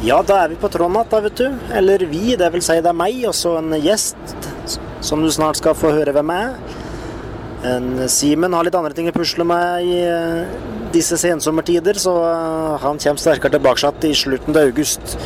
[0.00, 1.48] Ja, da er vi på Trond igjen, da, vet du.
[1.76, 4.38] Eller vi, det vil si det er meg og så en gjest
[5.04, 6.54] som du snart skal få høre hvem er.
[8.08, 10.52] Simen har litt andre ting å pusle med i eh,
[10.94, 15.18] disse sensommertider, så eh, han kommer sterkere tilbake i slutten av august.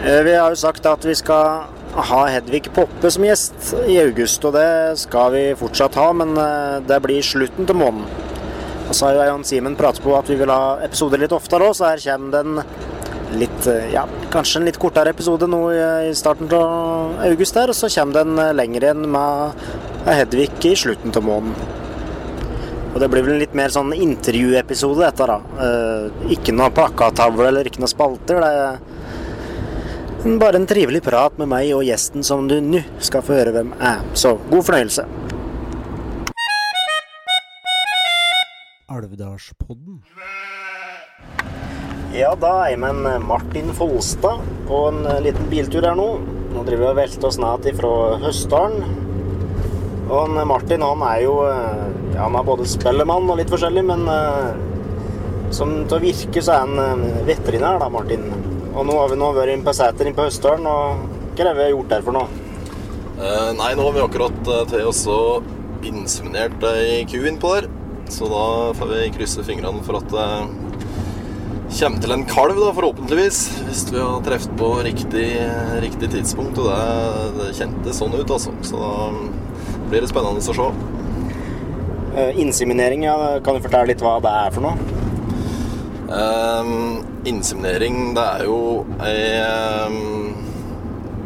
[0.00, 1.68] Eh, Vi har jo sagt at vi skal
[2.08, 6.32] ha Hedvig Poppe som gjest i august, og det skal vi fortsatt ha, men
[6.88, 8.27] det blir slutten til måneden.
[8.90, 11.76] Så har jo og Simen pratet på at vi vil ha episoder litt oftere òg,
[11.76, 12.62] så her kommer den
[13.36, 17.68] litt eh, Ja, kanskje en litt kortere episode nå i i starten av august her,
[17.68, 19.66] og så kommer den eh, lenger igjen med
[20.08, 21.76] Hedvig i slutten av måneden.
[22.94, 25.38] Og det blir vel en litt mer sånn intervjuepisode dette, da.
[25.66, 28.40] Eh, ikke noe plakattavle eller ikke noe spalter.
[28.40, 33.36] Det er bare en trivelig prat med meg og gjesten som du nå skal få
[33.36, 34.00] høre hvem er.
[34.18, 35.04] Så god fornøyelse.
[38.98, 40.00] Alvdalspodden.
[42.14, 46.08] Ja, da er jeg med en Martin Folstad på en eh, liten biltur her nå.
[46.54, 47.92] Nå driver vi og velter oss ned fra
[48.24, 49.04] Høstdalen.
[50.08, 53.84] Og en Martin han er jo eh, ja, Han er både spellemann og litt forskjellig,
[53.86, 54.50] men eh,
[55.54, 58.26] som til å virke så er han eh, veterinær, da, Martin.
[58.72, 61.06] Og nå har vi nå vært inne på Sæter inne på Høstdalen, og
[61.38, 62.44] hva er det vi har gjort der for noe?
[63.18, 67.70] Eh, nei, nå har vi akkurat eh, til oss og inseminert ei ku innpå der.
[68.12, 68.44] Så da
[68.78, 70.28] får vi krysse fingrene for at det
[71.78, 73.40] kommer til en kalv, da, forhåpentligvis.
[73.68, 75.26] Hvis vi har truffet på riktig,
[75.84, 76.60] riktig tidspunkt.
[76.60, 78.54] Og det, det kjentes sånn ut, altså.
[78.66, 78.94] Så da
[79.90, 80.70] blir det spennende å se.
[82.18, 84.96] Eh, Inseminering, ja, kan du fortelle litt hva det er for noe?
[86.08, 88.60] Um, inseminering, det er jo
[89.04, 90.30] ei um,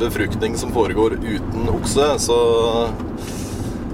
[0.01, 2.39] befruktning som foregår uten okse, så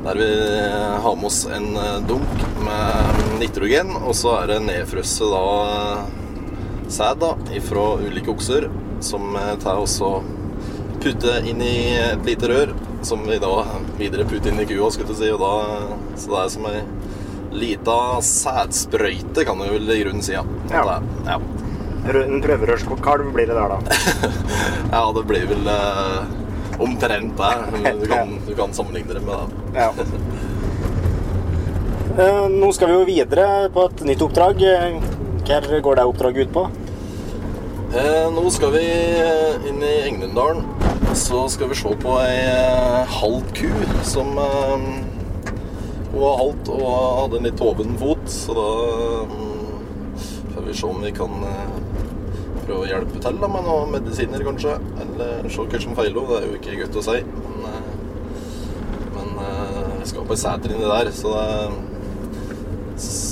[0.08, 5.28] der vi har med oss en eh, dunk med nitrogen, og så er det nedfrosset
[5.32, 5.42] da
[6.88, 7.34] sæd da,
[7.66, 8.70] fra ulike okser,
[9.04, 10.22] som eh, tar også
[11.02, 12.72] putte inn i et lite rør,
[13.04, 13.52] som vi da
[13.98, 16.82] videre putter inn i kua, skulle jeg si, og da, så det er som ei
[17.58, 20.44] lita sædsprøyte, kan du vel i grunnen si, ja.
[20.72, 20.98] Ja.
[21.28, 21.38] Ja.
[22.08, 24.02] En prøverørskalv blir det der, da.
[24.94, 26.36] Ja, det blir vel eh,
[26.78, 27.92] omtrent det.
[28.00, 29.80] Du kan, du kan sammenligne det med det.
[29.80, 29.92] Ja.
[32.18, 34.62] Eh, Nå skal vi jo videre på et nytt oppdrag.
[35.48, 36.64] Hva går det oppdraget ut på?
[37.88, 40.64] Eh, nå skal vi eh, inn i Englendalen.
[41.16, 43.70] Så skal vi se på ei halv halvt ku
[44.04, 46.90] som Hun var halvt og
[47.22, 48.68] hadde en litt hoven fot, så da
[49.28, 49.72] mm,
[50.54, 51.34] får vi se om vi kan
[52.68, 54.76] prøve å hjelpe til med noen medisiner, kanskje.
[55.04, 56.28] Eller se hva som feiler.
[56.28, 57.22] Det er jo ikke godt å si.
[57.24, 57.92] Men, eh,
[59.16, 61.78] men jeg vi skal på ei seter inni der, så det er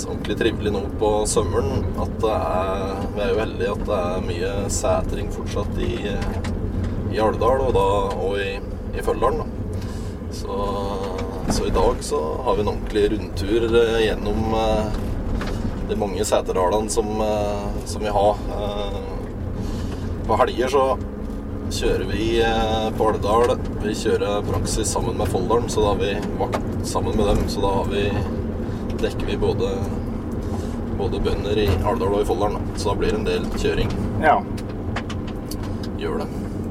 [0.06, 4.26] ordentlig trivelig nå på sommeren at det er Vi er jo heldige at det er
[4.26, 5.92] mye setring fortsatt i,
[7.14, 7.86] i Alvdal, og da
[8.16, 8.56] og i,
[8.96, 9.44] i Følldalen.
[9.44, 9.56] da.
[10.36, 10.56] Så,
[11.50, 14.98] så i dag så har vi en ordentlig rundtur eh, gjennom eh,
[15.88, 18.42] de mange seterdalene som, eh, som vi har.
[20.26, 20.84] På helger så
[21.70, 23.52] kjører vi eh, på Alvdal.
[23.82, 27.44] Vi kjører praksis sammen med Folldalen, så da har vi vakt sammen med dem.
[27.52, 28.02] Så da har vi
[29.02, 29.70] dekker vi både,
[30.98, 32.66] både bønder i Alvdal og i Folldalen.
[32.74, 33.94] Så da blir det en del kjøring.
[34.24, 34.40] Ja.
[36.00, 36.28] Gjør det.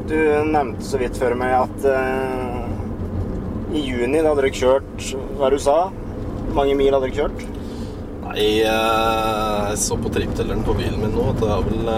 [0.10, 0.18] Du
[0.52, 2.66] nevnte så vidt før meg at uh,
[3.72, 5.78] i juni da hadde dere kjørt hva du sa?
[6.56, 7.46] Mange mil hadde dere kjørt?
[8.26, 11.90] Nei, eh, jeg så på tripptelleren på bilen min nå at det er vel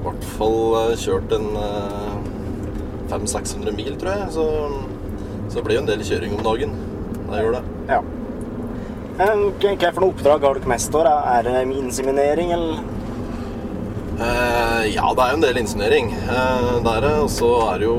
[0.00, 2.14] i hvert fall eh, kjørt en eh,
[3.10, 4.30] 500-600 mil, tror jeg.
[4.36, 4.46] Så,
[5.50, 6.72] så det blir jo en del kjøring om dagen.
[7.30, 7.62] Det gjør det.
[7.90, 8.00] Ja.
[9.20, 11.10] Eh, Hva for noe oppdrag har dere mest år?
[11.10, 12.80] Er det inseminering, eller?
[14.20, 16.12] Eh, ja, det er jo en del inseminering.
[16.16, 17.12] Eh, det.
[17.20, 17.98] Og så er det jo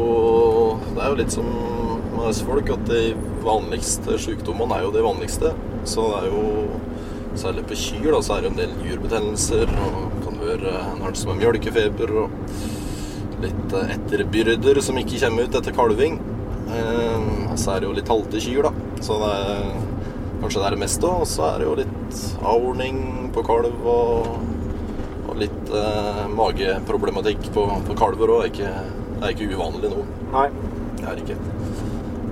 [0.91, 1.47] Det er jo litt som
[2.11, 3.03] med oss folk at de
[3.41, 5.53] vanligste sykdommene er jo de vanligste.
[5.85, 6.47] Så det er jo
[7.31, 9.69] Særlig på kyr da, så er det en del jurbetennelser.
[9.87, 10.20] Og
[10.51, 12.31] kan være noe som er mjølkefeber og
[13.41, 16.19] litt eh, etterbyrder som ikke kommer ut etter kalving.
[16.71, 18.71] Eh, og så er det jo litt halte kyr, da.
[19.01, 19.63] Så det er
[20.41, 21.07] kanskje det er det meste.
[21.07, 23.01] Og så er det jo litt avordning
[23.35, 24.35] på kalv og,
[25.27, 28.61] og litt eh, mageproblematikk på, på kalver òg.
[28.61, 30.05] Det er ikke uvanlig nå.
[30.35, 30.49] Nei.
[31.01, 31.39] Det er ikke.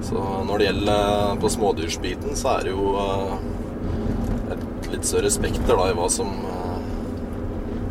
[0.05, 3.33] Så når det gjelder på smådyrsbiten, så er det jo eh,
[4.53, 6.58] et litt større spekter da, i hva som eh,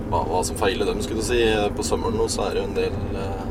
[0.09, 1.41] hva, hva som feiler dem, skulle du si.
[1.77, 3.47] På sommeren nå så er det jo en del eh,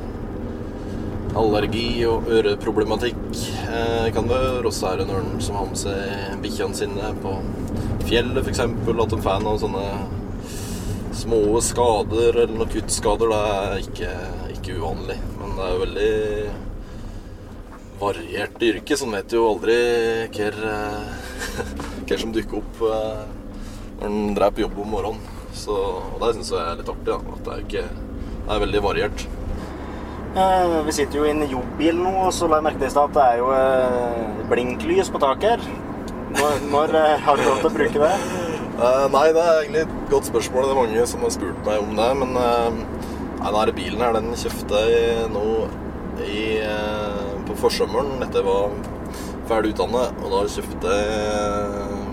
[1.37, 3.25] allergi og øreproblematikk
[3.67, 4.65] eh, kan være.
[4.65, 7.35] Og så er det noen som har med seg bikkjene sine på
[8.07, 8.63] fjellet, f.eks.
[8.65, 9.87] At de får noen sånne
[11.17, 13.33] små skader eller noen kuttskader.
[13.33, 14.13] Det er ikke,
[14.57, 15.19] ikke uvanlig.
[15.39, 16.11] Men det er jo veldig
[17.97, 19.77] variert yrke, så en vet jo aldri
[20.35, 20.51] hva
[22.13, 23.25] eh, som dukker opp eh,
[23.97, 25.36] når en drar på jobb om morgenen.
[25.67, 27.09] Så, og det syns jeg er litt artig.
[27.11, 27.83] Da, at det er, ikke,
[28.37, 29.25] det er veldig variert.
[30.37, 32.93] Eh, vi sitter jo i en jobbbil nå, og så la jeg merke til i
[32.93, 35.67] stad at det er jo eh, blinklys på taket her.
[36.37, 38.13] Når, når eh, har du lov til å bruke det?
[38.77, 40.67] Eh, nei, det er egentlig et godt spørsmål.
[40.67, 42.09] Det er mange som har spurt meg om det.
[42.21, 42.81] Men eh,
[43.41, 45.47] nei, denne bilen her, den kjøpte jeg nå
[46.23, 48.77] i, eh, på forsommeren etter jeg var
[49.49, 50.21] ferdig utdannet.
[50.21, 52.06] Og da kjøpte jeg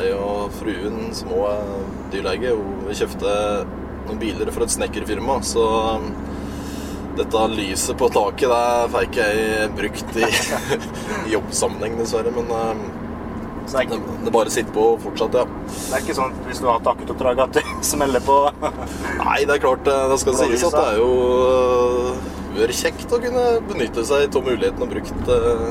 [0.00, 2.54] jeg og fruen, som også er dyrlege,
[2.86, 3.32] vi kjøpte
[4.06, 5.38] noen biler for et snekkerfirma.
[5.46, 6.10] Så um,
[7.18, 10.28] dette lyset på taket det ikke jeg brukt i,
[11.26, 12.32] i jobbsammenheng, dessverre.
[12.34, 12.84] Men um,
[13.66, 15.44] Så det er, ikke, det bare sitter på fortsatt, ja.
[15.70, 18.38] det er ikke sånn at hvis du har hatt akuttoppdrag at du smeller på
[19.20, 21.12] Nei, det er klart, eh, det skal sies at det er jo
[21.46, 25.68] øh, vært kjekt å kunne benytte seg av muligheten og brukt øh,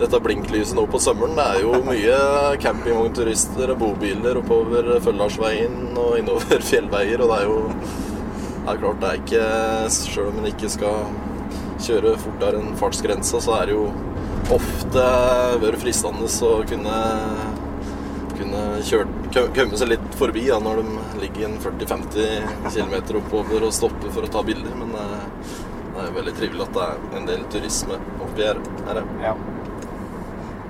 [0.00, 1.36] dette blinklyset nå på sommeren.
[1.38, 2.20] Det er jo mye
[2.62, 7.58] campingvognturister og bobiler oppover Føllarsveien og innover fjellveier, og det er jo
[8.60, 9.44] det er klart det er ikke
[9.94, 11.06] Selv om en ikke skal
[11.80, 13.86] kjøre fortere enn fartsgrensa, så er det jo
[14.52, 15.04] ofte
[15.62, 16.98] vært fristende å kunne
[18.40, 23.74] kunne kjørt, komme seg litt forbi da, når de ligger en 40-50 km oppover og
[23.76, 24.72] stopper for å ta bilder.
[24.80, 25.24] Men eh,
[25.90, 28.62] det er jo veldig trivelig at det er en del turisme oppi her.
[28.88, 29.02] her.
[29.24, 29.34] Ja.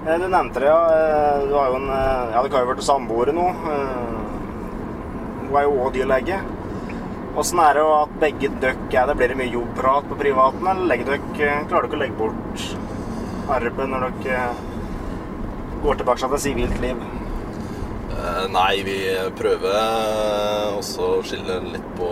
[0.07, 0.81] Eh, Du nevnte det, ja.
[0.95, 3.47] Eh, Du har jo en eh, Ja, dere har jo vært samboere nå.
[3.61, 6.41] Hun er jo òg dyrlege.
[7.41, 9.17] Åssen er det at begge dere er det?
[9.19, 12.65] Blir det mye jobbprat på privaten, eller dere, klarer dere å legge bort
[13.51, 14.41] arbeid når dere
[15.83, 16.99] går tilbake til sivilt liv?
[18.53, 18.97] Nei, vi
[19.39, 19.77] prøver
[20.77, 22.09] også å skille litt på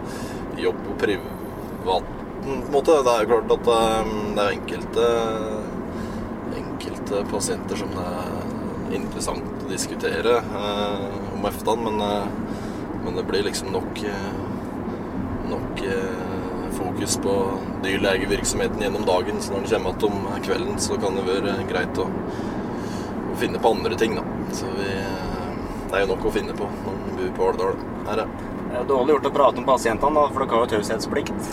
[0.64, 2.96] jobb og privaten, på en måte.
[3.06, 5.06] Det er jo klart at det er enkelte,
[7.06, 12.26] enkelte pasienter som det er interessant å diskutere eh, om eftan, men, eh,
[13.04, 14.32] men det blir liksom nok, eh,
[15.50, 17.34] nok eh, fokus på
[17.84, 19.40] dyrlegevirksomheten gjennom dagen.
[19.40, 23.58] Så når det kommer igjen om kvelden, så kan det være greit å, å finne
[23.58, 24.26] på andre ting, da.
[24.52, 25.54] Så vi, eh,
[25.86, 27.80] det er jo nok å finne på når man bor på Årdal.
[28.10, 28.52] Her, ja.
[28.66, 31.52] Det er dårlig gjort å prate om pasientene, da, for dere har jo taushetsplikt.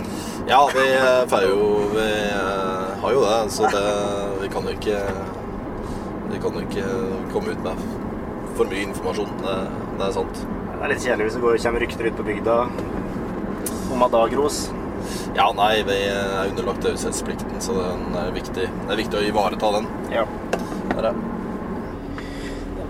[0.49, 3.83] Ja, vi eh, får jo Vi eh, har jo det, så det,
[4.41, 4.97] vi kan jo ikke
[6.33, 6.85] Vi kan jo ikke
[7.33, 7.81] komme ut med
[8.57, 9.33] for mye informasjon.
[9.41, 9.57] Det,
[9.99, 10.45] det er sant.
[10.73, 12.55] Det er litt kjedelig hvis det går, kommer rykter ut på bygda
[13.93, 14.63] om at dagros.
[15.37, 18.65] Ja, nei, vi er underlagt taushetsplikten, så den er viktig.
[18.65, 19.87] det er viktig å ivareta den.
[20.13, 20.25] Ja.
[20.93, 21.13] Der, ja.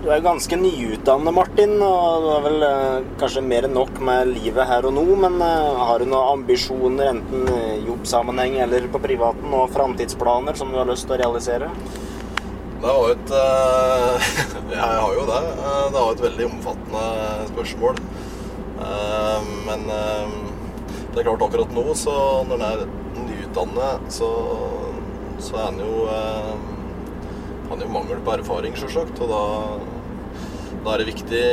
[0.04, 4.34] Du er ganske nyutdannet, Martin, og du har vel eh, kanskje mer enn nok med
[4.34, 9.00] livet her og nå, men eh, har du noen ambisjoner, enten i jobbsammenheng eller på
[9.00, 11.70] privaten, og framtidsplaner som du har lyst til å realisere?
[12.84, 14.24] Det var jo et eh,
[14.74, 15.38] Jeg har jo det.
[15.40, 17.04] Eh, Det var et veldig omfattende
[17.48, 18.00] spørsmål.
[18.84, 22.84] Eh, Men det er klart akkurat nå, så når en er
[23.24, 24.28] nyutdannet, så,
[25.40, 26.04] så er en jo
[27.70, 29.22] Han er jo mangel på erfaring, sjølsagt.
[29.24, 29.42] Og da,
[30.84, 31.44] da er det viktig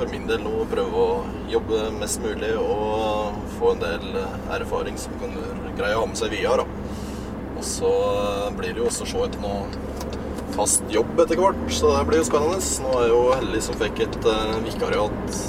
[0.00, 1.20] for min del å prøve å
[1.52, 4.18] jobbe mest mulig og få en del
[4.58, 5.38] erfaring som kan
[5.78, 6.66] greie å ha med seg videre.
[7.54, 7.92] Og så
[8.58, 9.94] blir det jo også å se etter noe
[10.56, 12.60] fast jobb etter hvert, så det blir jo spennende.
[12.82, 15.40] Nå er jeg jo heldig som fikk et uh, vikariat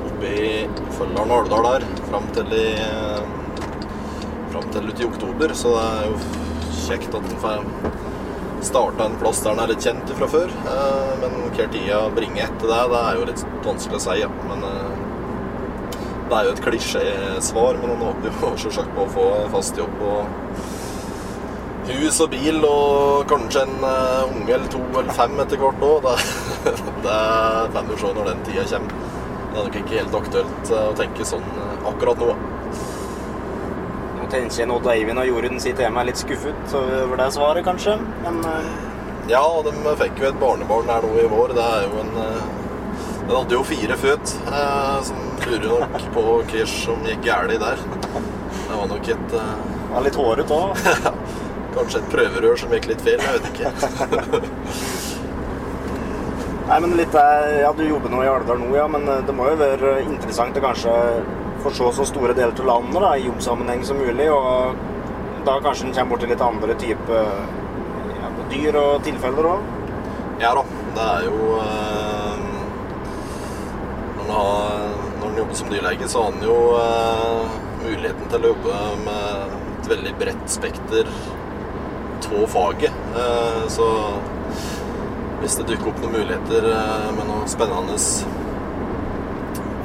[0.00, 0.52] oppe i
[0.96, 3.20] Føldalen og Alvdal der fram til i uh,
[4.52, 6.16] fram til ut i oktober, så det er jo
[6.86, 7.68] kjekt at en får
[8.64, 10.56] starta en plass der en er litt kjent fra før.
[10.64, 14.32] Uh, men hva tida bringer etter det, det er jo litt vanskelig å si, ja.
[14.48, 14.68] Men
[16.30, 20.04] Det er jo et klisjésvar, men han håper jo selvsagt på å få fast jobb
[20.06, 20.68] og
[21.98, 26.08] hus og bil og kanskje en uh, unge eller to eller fem etter hvert òg.
[26.60, 27.16] Det,
[27.72, 28.94] det får vi se når den tida kommer.
[29.50, 32.34] Det er nok ikke helt aktuelt uh, å tenke sånn uh, akkurat nå.
[34.18, 37.64] Nå tenker jeg Odd Eivind og Jorunn sitter hjemme er litt skuffet over det svaret,
[37.66, 37.96] kanskje.
[38.26, 38.40] Men
[39.30, 41.54] Ja, de fikk jo et barnebarn her nå i vår.
[41.56, 44.32] Det er jo en Den hadde jo fire født,
[45.06, 47.84] som lurer nok på hva som gikk galt der.
[48.10, 50.90] Det var nok et Det var litt hårete òg.
[51.74, 53.20] Kanskje et prøverør som gikk litt feil.
[53.22, 53.68] Jeg vet ikke.
[56.70, 59.56] Nei, men litt Ja, du jobber nå i Alvdal nå, ja, men det må jo
[59.58, 60.92] være interessant å kanskje
[61.64, 64.28] få se så store deler av landet da, i jobbsammenheng som mulig.
[64.30, 64.74] Og
[65.46, 67.16] da kanskje en kommer borti litt andre type
[68.20, 69.60] ja, dyr og tilfeller òg?
[70.40, 70.62] Ja da.
[70.90, 72.38] Det er jo øh,
[74.16, 74.54] når, en har,
[75.20, 77.42] når en jobber som dyrlege, så har en jo øh,
[77.84, 78.72] muligheten til å jobbe
[79.04, 79.22] med
[79.76, 81.04] et veldig bredt spekter
[82.36, 82.92] av faget.
[83.16, 83.86] Eh, så
[85.40, 87.96] hvis det dukker opp noen muligheter eh, med noe spennende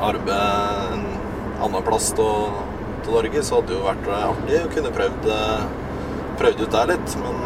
[0.06, 1.06] arbeid en
[1.66, 5.30] annen plass til Norge, så hadde det jo vært artig å kunne prøvd,
[6.42, 7.16] prøvd ut der litt.
[7.22, 7.44] Men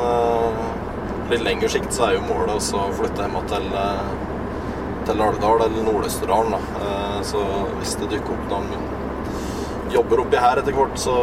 [1.30, 3.68] litt lengre sikt så er jo målet å flytte hjem til,
[5.08, 6.72] til Alvdal eller Nord-Østerdalen.
[7.28, 7.44] Så
[7.76, 8.99] hvis det dukker opp noen
[9.94, 11.16] jobber oppi her etter hvert, så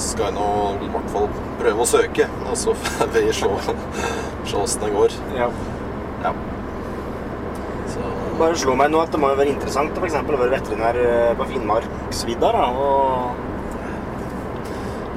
[0.00, 0.46] skal jeg nå
[0.86, 1.26] i hvert fall
[1.60, 2.24] prøve å søke.
[2.46, 3.46] Og så får vi se
[4.56, 5.10] åssen det går.
[5.36, 5.48] Ja.
[6.24, 6.32] ja.
[7.92, 8.00] Så.
[8.40, 10.16] Bare slå meg nå at det må jo være interessant f.eks.
[10.20, 12.50] å være veterinær eh, på Finnmarksvidda.
[12.70, 12.84] Og...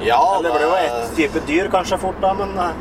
[0.00, 2.74] Ja, Eller det blir jo ett type dyr kanskje fort, da, men eh.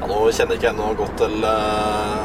[0.00, 2.24] ja, Nå kjenner jeg ikke ennå godt til uh,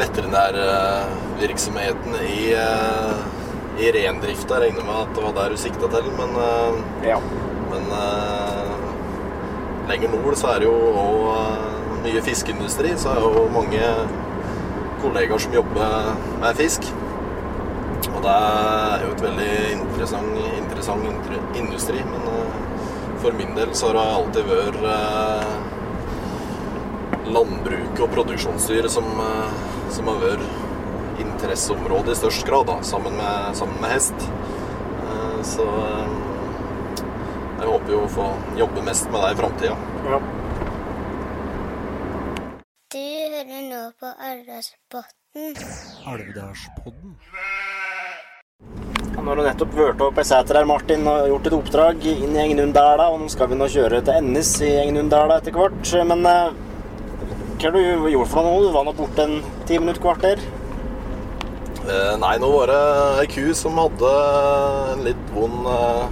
[0.00, 2.62] veterinærvirksomheten i uh,
[3.78, 4.58] i rendrifta.
[4.58, 6.72] Jeg regner med at det var der du sikta til, men, uh,
[7.06, 7.18] ja.
[7.70, 8.72] men uh,
[9.88, 11.36] lenger nord så er det jo òg uh,
[12.04, 12.90] mye fiskeindustri.
[12.98, 13.84] Så er det jo mange
[15.02, 16.12] kollegaer som jobber
[16.42, 16.82] med fisk.
[18.12, 21.04] Og det er jo et veldig interessant, interessant
[21.58, 21.98] industri.
[22.06, 22.22] Men
[23.22, 24.78] for min del så har det alltid vært
[27.32, 29.06] landbruket og produksjonsdyr som,
[29.94, 30.61] som har vært
[31.24, 34.28] interesseområde i størst grad, da, sammen med, sammen med hest.
[35.42, 35.64] Så
[37.62, 39.74] jeg håper jo å få jobbe mest med det i framtida.
[40.10, 40.20] Ja.
[42.92, 45.56] Du hører nå på Alvdalspodden.
[46.12, 47.14] Alvdalspodden?
[49.12, 52.34] Nå har du nettopp vært opp ei seter her, Martin, og gjort et oppdrag inn
[52.34, 53.06] i Engenunddæla.
[53.14, 55.94] Og nå skal vi nå kjøre til Ennis i Engenunddæla etter hvert.
[56.10, 56.58] Men eh,
[57.62, 58.66] hva har du gjort for noe nå?
[58.66, 59.38] Du var nå borte en
[59.68, 60.42] ti minutter, kvarter?
[61.82, 62.82] Eh, nei, nå var det
[63.24, 64.10] ei ku som hadde
[64.92, 66.04] en litt vond, eh,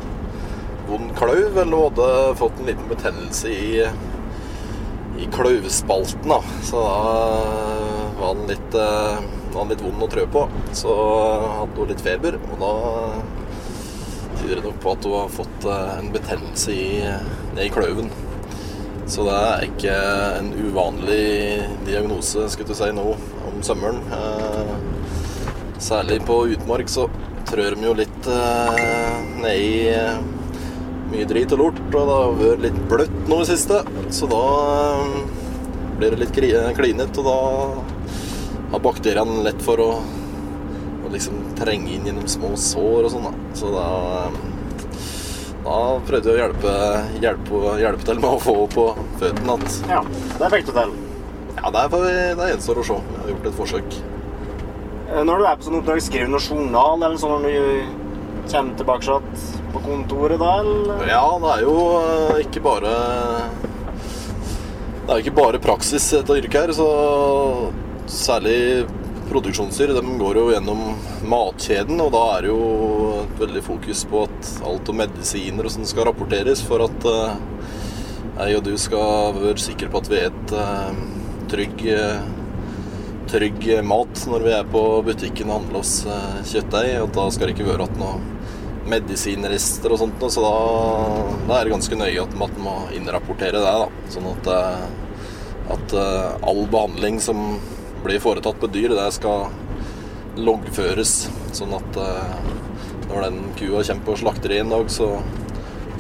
[0.88, 2.08] vond klauv, eller hadde
[2.40, 3.84] fått en liten betennelse i,
[5.22, 6.26] i klauvspalten.
[6.26, 6.40] Da.
[6.66, 6.96] Så da
[8.18, 9.22] var den litt, eh,
[9.52, 10.48] var den litt vond å trø på.
[10.74, 10.96] Så
[11.60, 12.74] hadde hun litt feber, og da
[14.40, 16.90] tyder det nok på at hun har fått eh, en betennelse i,
[17.62, 18.10] i klauven.
[19.06, 19.94] Så det er ikke
[20.40, 23.06] en uvanlig diagnose, skulle du si, nå
[23.46, 24.02] om sommeren.
[25.80, 27.08] Eh, Særlig på utmark så
[27.48, 30.18] trør de jo litt eh, nedi eh,
[31.10, 33.80] mye drit og lort, og det har vært litt bløtt nå i siste.
[34.14, 34.42] Så da
[35.00, 35.16] eh,
[35.98, 36.36] blir det litt
[36.76, 37.38] klinete, og da
[38.70, 39.90] har bakteriene lett for å,
[41.04, 43.26] å liksom trenge inn gjennom små sår og sånn.
[43.26, 43.34] da.
[43.58, 43.88] Så da,
[45.64, 46.76] da prøvde jeg å hjelpe,
[47.24, 48.86] hjelpe, hjelpe til med å få på
[49.18, 49.90] føttene igjen.
[49.90, 50.04] Ja,
[50.38, 50.94] det fikk du til.
[51.56, 53.00] Ja, det, er, det gjenstår å se.
[53.00, 54.00] Jeg har gjort et forsøk.
[55.10, 58.06] Eh, Når du er på sånn oppdrag, skriver du noe journal eller sånn når du
[58.50, 59.18] kommer tilbake
[59.74, 61.04] på kontoret da, eller?
[61.10, 62.94] Ja, det er jo eh, ikke bare
[65.04, 66.88] Det er jo ikke bare praksis i dette yrket her, så
[68.10, 68.86] særlig
[69.30, 70.80] produksjonsdyr, de går jo gjennom
[71.30, 72.62] matkjeden, og da er det jo
[73.20, 77.36] et veldig fokus på at alt om medisiner og sånn skal rapporteres for at uh,
[78.40, 80.54] jeg og du skal være sikre på at vi er et
[81.52, 81.86] trygg
[83.30, 85.94] trygg mat når vi er på butikken og handler oss
[86.50, 86.96] kjøttdeig.
[87.04, 88.28] Og da skal det ikke være igjen noen
[88.90, 90.24] medisinrester og sånt.
[90.34, 90.54] Så da,
[91.46, 93.74] da, er det ganske nøye at man må innrapportere det.
[93.84, 94.50] da, Sånn at,
[95.76, 97.60] at all behandling som
[98.04, 99.50] blir foretatt på dyr, det skal
[100.40, 101.14] loggføres.
[101.54, 102.00] Sånn at
[103.10, 105.12] når den kua kommer på slakteriet en dag, så,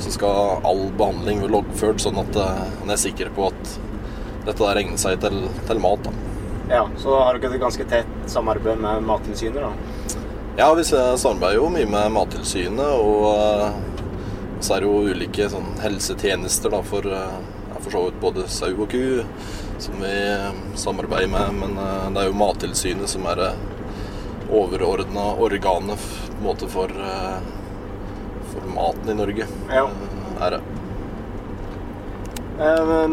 [0.00, 3.78] så skal all behandling være loggført, sånn at en er sikker på at
[4.48, 6.06] dette egner seg til, til mat.
[6.06, 6.29] da.
[6.70, 9.62] Ja, Så har dere et ganske tett samarbeid med Mattilsynet?
[9.62, 9.72] da?
[10.56, 13.72] Ja, vi samarbeider jo mye med Mattilsynet, og eh,
[14.60, 18.70] så er det jo ulike sånn, helsetjenester da, for, eh, for så vidt både sau
[18.76, 19.24] og ku
[19.82, 21.58] som vi eh, samarbeider med.
[21.58, 21.74] Men
[22.14, 23.50] det er jo Mattilsynet som er det
[24.50, 26.94] overordna organet på en måte for,
[28.52, 29.50] for maten i Norge.
[29.74, 29.88] Ja.
[30.38, 30.62] Er det.
[32.60, 33.08] Eh,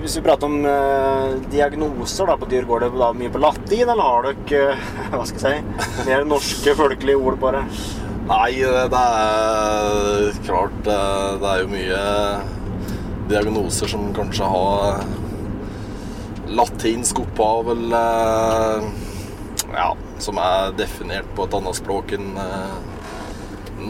[0.00, 3.88] hvis vi prater om eh, diagnoser da, på dyr, går det da mye på latin,
[3.88, 7.64] eller har dere eh, hva skal jeg si, mer norske folkelige ord det?
[8.24, 11.00] Nei, det er klart det,
[11.42, 12.04] det er jo mye
[13.28, 15.04] diagnoser som kanskje har
[16.54, 18.88] latinsk opphav, eller
[19.74, 19.90] ja,
[20.22, 22.93] som er definert på et annet språk enn eh,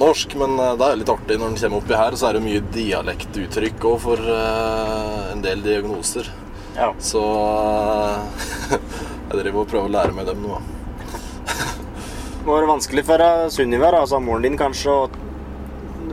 [0.01, 0.37] norsk.
[0.41, 2.63] Men eh, det er litt artig når den kommer oppi her, så er det mye
[2.75, 6.31] dialektuttrykk òg for uh, en del diagnoser.
[6.75, 6.91] Ja.
[6.99, 8.25] Så uh,
[9.29, 10.59] jeg driver og prøver å lære meg dem nå.
[11.45, 13.23] Det må være vanskelig for
[13.53, 15.15] Sunniva, altså moren din kanskje, og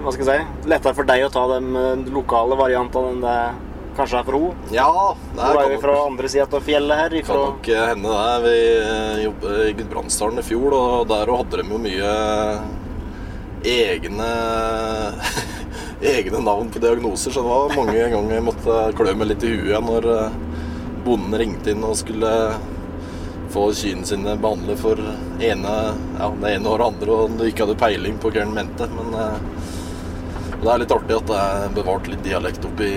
[0.01, 3.35] hva skal jeg si, lettere for deg å ta de lokale variantene enn det
[3.97, 4.69] kanskje er for henne.
[4.71, 4.87] Ja,
[5.35, 7.09] det Hun er vi jo fra andre sida av fjellet her.
[7.09, 8.37] kan Ifra, nok hende det.
[8.45, 12.13] Vi jobbet i Gudbrandsdalen i fjor, og der hadde de jo mye
[13.63, 14.29] egne
[16.01, 19.53] egne navn på diagnoser, så det var mange ganger jeg måtte klø meg litt i
[19.53, 20.37] huet når eh,
[21.05, 22.31] bonden ringte inn og skulle
[23.51, 24.99] få kyrne sine behandlet for
[25.43, 25.75] ene,
[26.17, 28.87] ja, det ene og det andre, og du ikke hadde peiling på hva han mente.
[28.95, 29.65] Men eh,
[30.61, 32.91] det er litt artig at det er bevart litt dialekt oppi,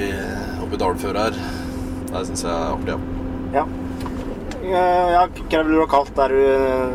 [0.63, 1.41] oppi dalføret her.
[2.13, 2.95] Det syns jeg er artig.
[2.95, 3.61] ja.
[3.61, 3.67] ja.
[4.65, 6.95] Ja, hva ville du ha kalt der du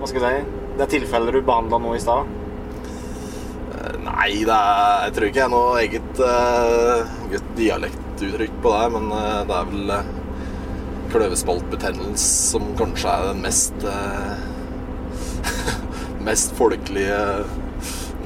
[0.00, 0.62] Hva skal jeg si?
[0.74, 2.26] Det er tilfellet du behandla nå i stad?
[4.00, 9.10] Nei, det er, jeg tror ikke jeg har noe eget uh, dialektuttrykk på det, men
[9.12, 10.12] uh, det er vel uh,
[11.10, 14.38] kløvespaltbetennelse som kanskje er den mest uh,
[16.28, 17.20] mest folkelige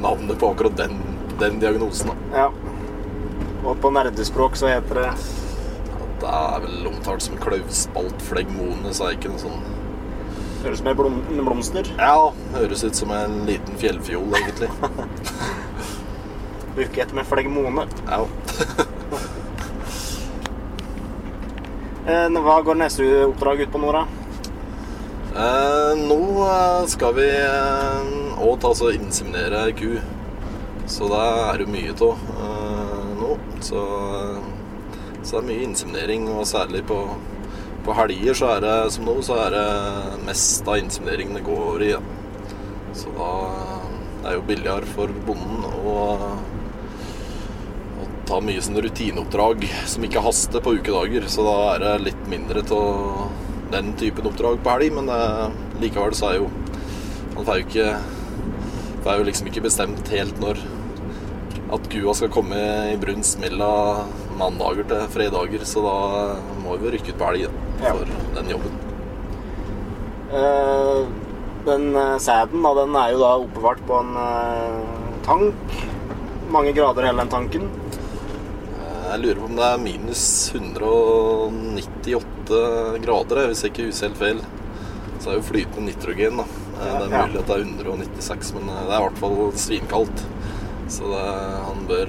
[0.04, 0.99] navnet på akkurat den,
[1.40, 2.12] den diagnosen.
[2.12, 2.45] Da.
[2.45, 2.49] Ja.
[3.64, 9.15] Og på nerdespråk så heter det ja, Det er vel omtalt som kløvspaltflegmone, så er
[9.15, 9.83] det ikke noe sånn
[10.65, 11.89] Høres ut som blom, en blomster.
[11.99, 14.71] Ja, høres ut som en liten fjellfjol, egentlig.
[16.77, 17.87] Buket med flegmone.
[18.09, 18.25] Ja.
[22.05, 24.03] Eh, hva går neste oppdrag ut på, Nora?
[25.33, 27.31] Eh, nå eh, skal vi
[28.45, 29.95] òg ta oss og inseminere ei ku.
[30.87, 33.31] Så det er jo mye av eh, nå.
[33.65, 33.87] Så,
[34.21, 37.00] eh, så det er mye inseminering, og særlig på,
[37.84, 41.90] på helger så er det som nå, så er det mest av insemineringene går i.
[41.94, 42.00] Ja.
[42.94, 43.30] Så da
[44.25, 45.94] det er jo billigere for bonden å,
[48.00, 51.26] å ta mye sånne rutineoppdrag som ikke haster på ukedager.
[51.28, 53.26] Så da er det litt mindre av
[53.75, 55.20] den typen oppdrag på helg, men det,
[55.82, 56.52] likevel så er jo
[57.34, 57.86] Man får jo ikke
[59.10, 60.60] er jo liksom ikke bestemt helt når
[61.75, 62.60] at kua skal komme
[62.92, 65.97] i brunst mellom mandager til fredager, så da
[66.62, 67.93] må vi rykke ut på helg da, Ja.
[67.93, 68.73] for den jobben.
[70.34, 71.06] Uh,
[71.67, 74.80] den uh, sæden da, den er jo da oppbevart på en uh,
[75.26, 75.54] tank.
[76.50, 77.63] Mange grader hele den tanken.
[79.04, 84.41] Jeg lurer på om det er minus 198 grader, hvis jeg ikke husker helt feil.
[85.21, 86.45] Så er jo flytende nitrogen, da.
[86.75, 87.21] Ja, Det er Ja.
[87.26, 90.19] mulig at det er 196, men det er i hvert fall svinkaldt.
[90.89, 91.25] Så det,
[91.69, 92.06] han bør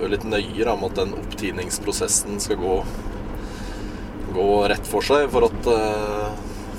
[0.00, 2.84] være litt nøye da, med at den opptiningsprosessen skal gå,
[4.38, 6.28] gå rett for seg, for at eh,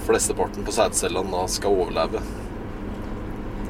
[0.07, 2.23] flesteparten på sædcellene da skal overleve.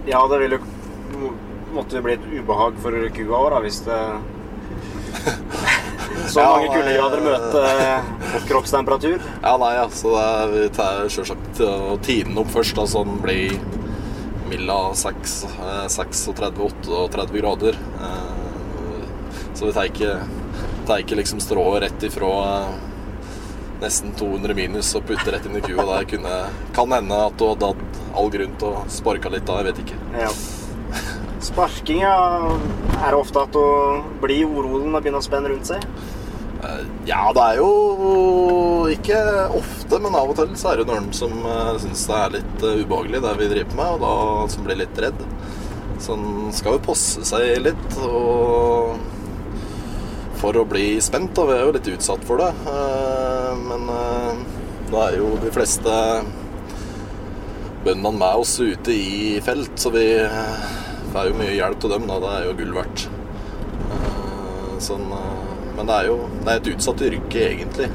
[0.09, 1.33] Ja, det vil jo
[1.75, 3.99] måtte bli et ubehag for kua òg, hvis det
[6.29, 9.21] Så mange ja, kuldegrader møter kroppstemperatur.
[9.41, 11.61] Ja, nei, altså er, vi tar selvsagt
[12.05, 13.55] tiden opp først, da, så den blir
[14.49, 17.77] Milla 6, eh, 36-38 grader.
[18.01, 18.35] Eh,
[19.53, 20.13] Så vi tar ikke,
[20.87, 22.88] tar ikke liksom strået rett ifra eh,
[23.81, 25.85] nesten 200 minus og putte rett inn i kua.
[25.91, 26.35] Det kunne,
[26.75, 29.83] kan hende at du hadde hatt all grunn til å sparke litt da, jeg vet
[29.85, 29.99] ikke.
[30.19, 30.31] Ja.
[31.39, 32.13] Sparkinga
[32.99, 35.85] er det ofte at du blir urolig og begynner å spenne rundt seg.
[36.63, 37.69] Eh, Ja, det er jo
[38.91, 39.19] ikke
[39.55, 42.65] ofte, men av og til så er det noen som uh, syns det er litt
[42.67, 45.23] eh, ubehagelig det vi driver med, og da som blir litt redd.
[45.99, 48.99] Så en skal jo passe seg litt og
[50.39, 52.51] for å bli spent, og vi er jo litt utsatt for det.
[54.89, 55.95] Nå er jo de fleste
[57.85, 60.63] bøndene med oss ute i felt, så vi eh,
[61.13, 62.07] får jo mye hjelp til dem.
[62.09, 62.17] Da.
[62.23, 63.03] Det er jo gull verdt.
[63.93, 65.43] Eh, Sånn, eh,
[65.77, 67.89] men det er jo det er et utsatt yrke, egentlig.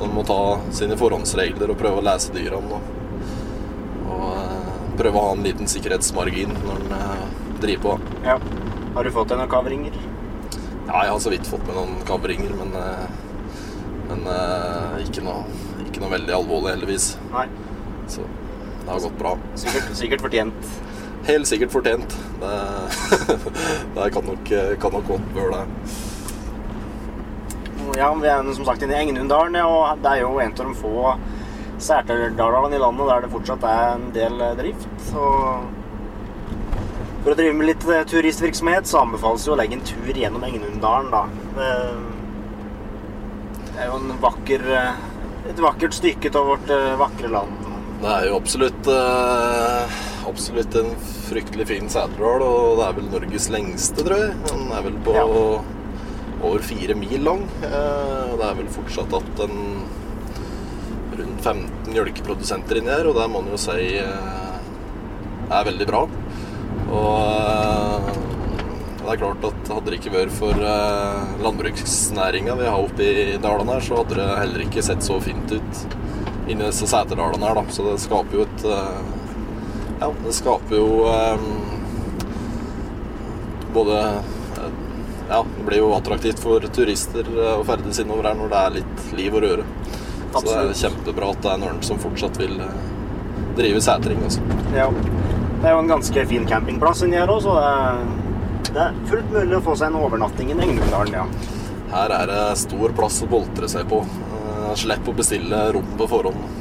[0.00, 0.38] Man må ta
[0.76, 2.68] sine forhåndsregler og prøve å lese dyrene.
[2.76, 7.96] Og, og prøve å ha en liten sikkerhetsmargin når en driver på.
[8.28, 8.36] Ja.
[8.92, 9.96] Har du fått deg noen kavringer?
[10.84, 12.72] Ja, jeg har så vidt fått med noen kavringer, men,
[14.10, 14.24] men
[15.04, 15.44] ikke, noe,
[16.00, 17.06] ikke noe veldig alvorlig, heldigvis.
[17.30, 17.46] Nei.
[18.08, 19.34] Så det har gått bra.
[19.60, 20.70] Sikkert, sikkert fortjent.
[21.26, 22.14] Helt sikkert fortjent.
[22.40, 22.54] Det,
[23.96, 25.66] det kan, nok, kan nok godt det.
[27.98, 30.78] Ja, vi er som sagt inne i Engenunddalen, og det er jo en av de
[30.78, 31.12] få
[31.80, 34.88] særterdalene i landet der det fortsatt er en del eh, drift.
[35.16, 35.68] Og
[37.24, 40.44] for å drive med litt eh, turistvirksomhet så anbefales det å legge en tur gjennom
[40.48, 41.24] Engenunddalen, da.
[41.56, 41.70] Det
[43.80, 44.96] det er jo en vakker, eh,
[45.50, 47.66] et vakkert stykke av vårt eh, vakre land.
[48.00, 49.98] Det er jo absolutt eh,
[50.30, 50.90] Absolutt en
[51.26, 54.34] fryktelig fin seterdal, og det er vel Norges lengste, tror jeg.
[54.46, 55.24] Den er vel på Ja.
[56.40, 57.42] over fire mil lang.
[57.66, 59.56] Eh, det er vel fortsatt at en
[61.18, 64.54] rundt 15 mjølkeprodusenter inni her, og det må en jo si eh,
[65.50, 66.04] er veldig bra.
[66.90, 68.39] Og eh,
[69.10, 73.24] det er klart at hadde det ikke vært for eh, landbruksnæringa vi har oppe i
[73.42, 75.80] dalene her, så hadde det heller ikke sett så fint ut
[76.46, 77.64] inni disse seterdalene her, da.
[77.74, 79.00] Så det skaper jo et eh,
[80.00, 81.42] Ja, det skaper jo eh,
[83.74, 84.70] både eh,
[85.32, 88.78] Ja, det blir jo attraktivt for turister eh, å ferdes innover her når det er
[88.78, 89.66] litt liv og røre.
[90.30, 92.80] Så det er kjempebra at det er noen som fortsatt vil eh,
[93.58, 94.22] drive setring.
[94.28, 94.46] Altså.
[94.78, 94.86] Ja.
[95.60, 98.19] Det er jo en ganske fin campingplass inni her òg, så det er,
[98.74, 101.26] det er fullt mulig å få seg en overnatting i Engledalen, ja.
[101.90, 104.02] Her er det stor plass å boltre seg på.
[104.06, 106.58] Eh, Slipp å bestille rom på forhånd.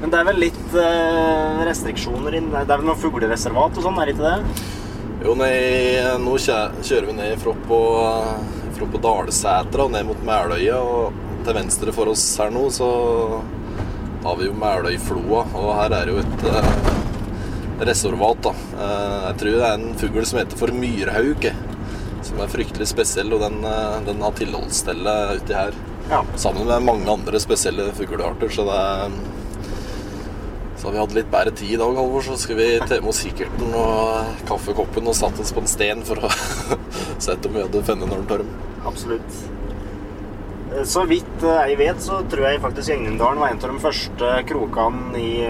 [0.00, 3.98] Men det er vel litt eh, restriksjoner inn Det er vel noen fuglereservat og sånn,
[4.00, 4.68] er det ikke det?
[5.20, 5.56] Jo, nei,
[6.22, 7.80] nå kjører vi ned fra på,
[8.78, 10.78] fra på Dalsætra og ned mot Meløya.
[10.80, 12.88] Og til venstre for oss her nå så
[14.24, 16.72] har vi jo Meløyfloa, og her er jo et eh,
[17.86, 18.42] reservat.
[18.42, 18.52] da.
[18.76, 21.46] Eh, jeg tror det er en fugl som heter for myrhauk,
[22.26, 25.72] som er fryktelig spesiell, og den, eh, den har tilholdsstelle uti her.
[26.10, 26.22] Ja.
[26.36, 29.20] Sammen med mange andre spesielle fuglearter, så det er
[30.80, 33.10] så har vi hatt litt bedre tid i dag, Halvor, så skal vi ta med
[33.10, 36.30] oss kikkerten og kaffekoppen og satt oss på en sten for å
[37.20, 38.48] sette om vi hadde funnet noen tørm.
[38.88, 39.36] Absolutt.
[40.72, 44.30] Eh, Så vidt jeg vet, så tror jeg faktisk Engendalen var en av de første
[44.48, 45.44] krokene i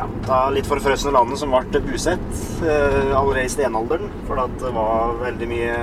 [0.00, 4.08] ja, da litt forfrosne landet som ble bosatt eh, allerede i stenalderen.
[4.28, 5.76] For det var veldig mye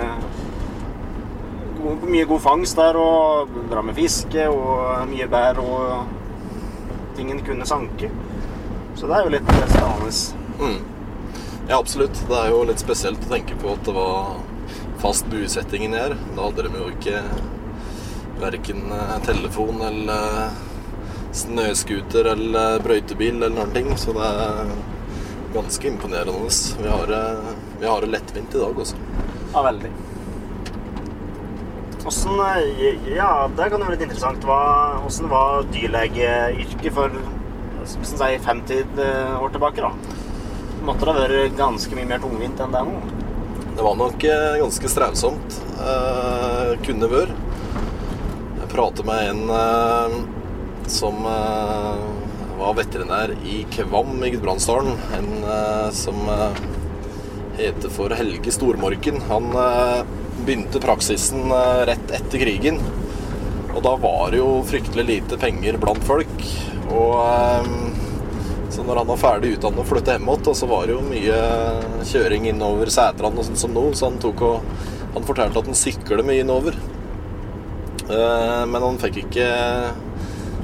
[1.78, 7.68] god, mye god fangst der, og bra med fiske, og mye bær, og tingen kunne
[7.70, 8.10] sanke.
[8.98, 10.12] Så det er jo litt spennende.
[10.58, 10.80] Mm.
[11.68, 12.18] Ja, absolutt.
[12.30, 14.40] Det er jo litt spesielt å tenke på at det var
[15.02, 16.18] fast bosetting her.
[16.34, 17.22] Da hadde de jo ikke
[18.42, 20.66] verken eh, telefon eller
[21.44, 23.90] snøscooter eller brøytebil eller noen ting.
[23.98, 24.72] Så det er
[25.56, 26.52] ganske imponerende.
[26.82, 28.96] Vi har, det- vi har det lettvint i dag også.
[29.54, 29.92] Ja, veldig.
[32.08, 34.44] Åssen eh, Ja, det kan jo være litt interessant.
[34.48, 37.12] Hva- Åssen var dyrlegeyrket for
[37.88, 38.84] som si, 50
[39.40, 39.92] år tilbake, da?
[40.84, 43.00] Måtte det ha vært ganske mye mer tungvint enn det er nå?
[43.78, 45.58] Det var nok eh, ganske strevsomt.
[45.80, 47.34] Eh, kunne vært.
[48.58, 50.18] Jeg pratet med en eh,
[50.88, 51.96] som eh,
[52.60, 54.96] var veterinær i Kvam i Gudbrandsdalen.
[55.18, 56.62] En eh, som eh,
[57.58, 59.22] heter for Helge Stormorken.
[59.30, 59.50] Han
[60.46, 61.50] begynte praksisen
[61.90, 62.78] rett etter krigen.
[63.74, 66.36] Og da var det jo fryktelig lite penger blant folk.
[66.94, 67.18] Og
[68.70, 71.40] så når han var ferdig utdannet og flytta hjem igjen, så var det jo mye
[72.06, 74.86] kjøring innover Sætrand og sånn som nå, så han tok og
[75.18, 76.76] Han fortalte at han sykler mye innover.
[78.06, 79.48] Men han fikk ikke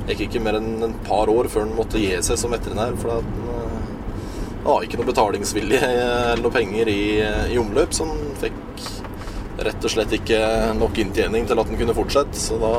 [0.07, 2.95] Gikk ikke mer enn et par år før han måtte gi seg som veterinær.
[2.99, 3.29] For at
[4.63, 7.01] han eh, ikke noe betalingsvilje eller noe penger i,
[7.53, 8.59] i omløp, så han fikk
[9.63, 10.39] rett og slett ikke
[10.79, 12.39] nok inntjening til at han kunne fortsette.
[12.49, 12.73] Så da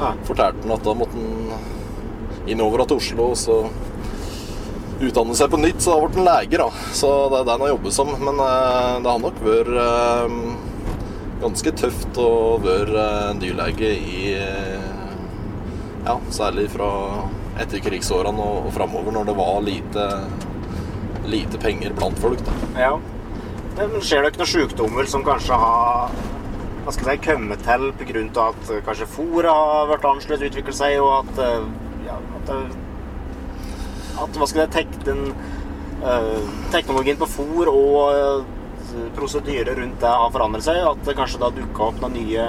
[0.00, 0.14] Ja.
[0.24, 3.56] fortalte han at da måtte han innover til Oslo og så
[5.00, 6.68] utdanne seg på nytt, så da ble han lege, da.
[6.96, 8.10] Så det er det han har jobbet som.
[8.20, 10.34] Men eh, det har nok vært eh,
[11.40, 12.30] ganske tøft å
[12.64, 14.99] være eh, dyrlege i eh,
[16.06, 16.90] Ja, særlig fra
[17.60, 20.06] etterkrigsårene og, og framover, når det var lite,
[21.28, 22.42] lite penger blant folk.
[22.46, 22.58] da.
[22.80, 22.92] Ja.
[23.76, 26.12] Men ser dere noen sykdommer som kanskje har
[26.80, 28.22] hva skal jeg si, kommet til pga.
[28.48, 31.66] at eh, kanskje fôret har vært annerledes utviklet seg, og at, eh,
[32.06, 32.52] ja, at,
[34.24, 35.34] at hva skal jeg tek, den,
[36.00, 40.80] eh, teknologien på fôr og uh, prosedyrer rundt det har forandret seg?
[40.82, 42.48] At det kanskje da dukka opp noen nye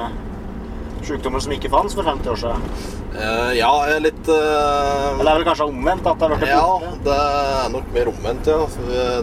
[1.08, 2.66] sykdommer som ikke fantes for 50 år siden?
[3.12, 6.06] Uh, ja, er litt uh, Eller det er vel kanskje omvendt?
[6.08, 7.00] at det har vært Ja, borte?
[7.08, 8.60] det er nok mer omvendt, ja.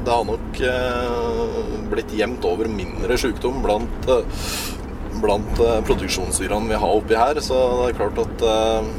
[0.04, 4.42] Det har nok uh, blitt jevnt over mindre sykdom blant, eh,
[5.22, 7.40] blant eh, produksjonsdyrene vi har oppi her.
[7.42, 8.90] Så det er klart at eh,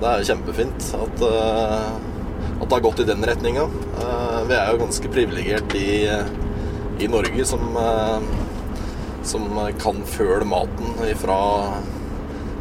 [0.00, 1.90] det er kjempefint at, eh,
[2.56, 3.66] at det har gått i den retninga.
[4.00, 5.90] Eh, vi er jo ganske privilegert i,
[7.04, 8.30] i Norge som, eh,
[9.26, 9.46] som
[9.80, 11.40] kan føle maten ifra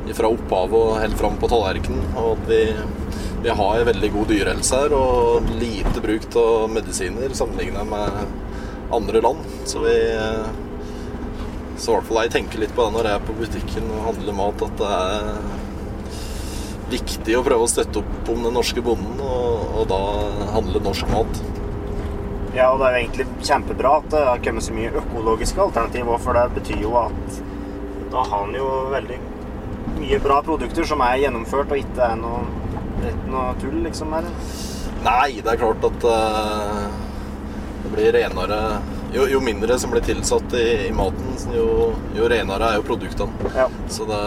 [0.10, 2.06] ifra opphavet og helt fram på tallerkenen.
[2.17, 2.62] Og at vi,
[3.45, 9.45] vi har veldig god dyrehelse her og lite bruk av medisiner sammenlignet med andre land.
[9.69, 9.95] Så vi
[11.80, 14.08] Så i hvert fall jeg tenker litt på det når jeg er på butikken og
[14.10, 15.30] handler mat, at det er
[16.89, 20.00] viktig å prøve å støtte opp om den norske bonden, og, og da
[20.58, 21.39] handle norsk mat.
[22.56, 26.10] Ja, og det er jo egentlig kjempebra at det har kommet så mye økologiske alternativ
[26.10, 27.42] òg, for det betyr jo at
[28.10, 29.20] da har en jo veldig
[30.00, 32.42] mye bra produkter som er gjennomført og ikke er noe,
[33.04, 34.16] ikke noe tull, liksom.
[34.18, 34.30] her.
[35.06, 36.88] Nei, det er klart at uh,
[37.84, 38.60] det blir renere
[39.14, 43.52] jo, jo mindre som blir tilsatt i, i maten, jo, jo renere er jo produktene.
[43.56, 43.70] Ja.
[43.90, 44.24] Så det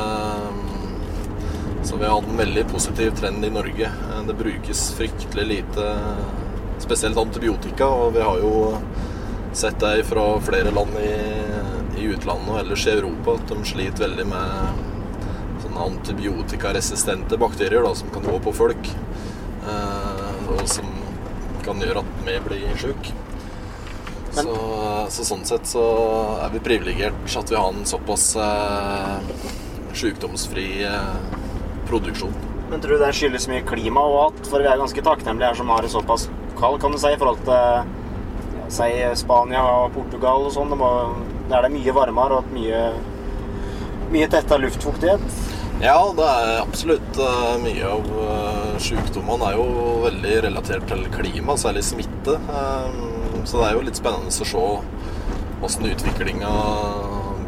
[1.83, 3.89] Så vi har hatt en veldig positiv trend i Norge.
[4.27, 5.87] Det brukes fryktelig lite,
[6.83, 8.53] spesielt antibiotika, og vi har jo
[9.53, 11.13] sett det fra flere land i,
[12.01, 14.83] i utlandet og ellers i Europa at de sliter veldig med
[15.63, 18.93] sånne antibiotikaresistente bakterier da, som kan gå på folk,
[19.69, 20.89] eh, og som
[21.63, 23.19] kan gjøre at vi blir sjuke.
[24.33, 24.55] Så,
[25.13, 25.83] så sånn sett så
[26.41, 29.43] er vi privilegert at vi har en såpass eh,
[29.93, 31.43] sykdomsfri eh,
[31.91, 32.33] produksjon.
[32.71, 35.59] Men tror du det skyldes mye klima og at For vi er ganske takknemlige her
[35.59, 36.31] som har det såpass
[36.63, 37.55] kald, kan du si, i forhold til
[38.59, 40.75] ja, si Spania og Portugal og sånn.
[41.51, 42.85] Der er det mye varmere og mye,
[44.15, 45.43] mye tetta luftfuktighet.
[45.83, 49.65] Ja, det er absolutt eh, mye av uh, sykdommene er jo
[50.05, 52.37] veldig relatert til klima, særlig smitte.
[52.39, 53.01] Eh,
[53.43, 54.67] så det er jo litt spennende å se
[55.63, 56.53] åssen utviklinga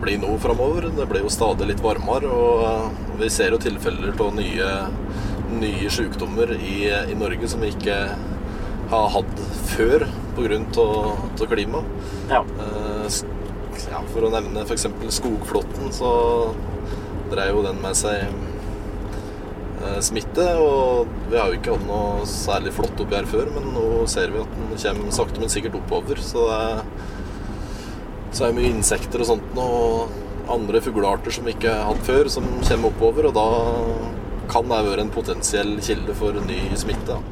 [0.02, 0.88] blir nå framover.
[0.96, 2.90] Det blir jo stadig litt varmere, og eh,
[3.22, 4.72] vi ser jo tilfeller av nye,
[5.54, 8.00] nye sykdommer i, i Norge som vi ikke
[8.90, 11.46] har hatt før pga.
[11.50, 11.82] klima.
[12.30, 12.44] Ja.
[12.60, 13.20] Eh,
[13.90, 14.86] ja, for å nevne f.eks.
[15.18, 16.10] skogflåtten, så
[17.32, 18.24] dreier jo den med seg
[19.82, 20.46] eh, smitte.
[20.60, 24.34] Og vi har jo ikke hatt noe særlig flått oppi her før, men nå ser
[24.34, 26.20] vi at den kommer sakte, men sikkert oppover.
[26.22, 26.84] Så det er,
[28.34, 30.20] så er det mye insekter og sånt og
[30.50, 33.30] andre fuglearter som vi ikke har hatt før, som kommer oppover.
[33.30, 33.48] Og da
[34.50, 37.22] kan det være en potensiell kilde for ny smitte.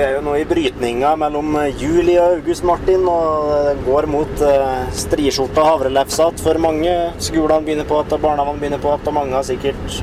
[0.00, 4.30] Vi er jo nå i brytninga mellom juli og august, Martin, og det går mot
[4.40, 6.94] uh, striskjorta havrelefsat for mange.
[7.20, 9.98] Skolene begynner på igjen, barnehagene begynner på igjen, og mange har sikkert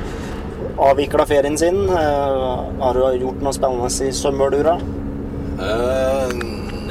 [0.78, 1.80] avvikla ferien sin.
[1.90, 2.46] Eh,
[2.84, 4.76] har du gjort noe spennende i sommerlura?
[5.66, 6.38] Eh,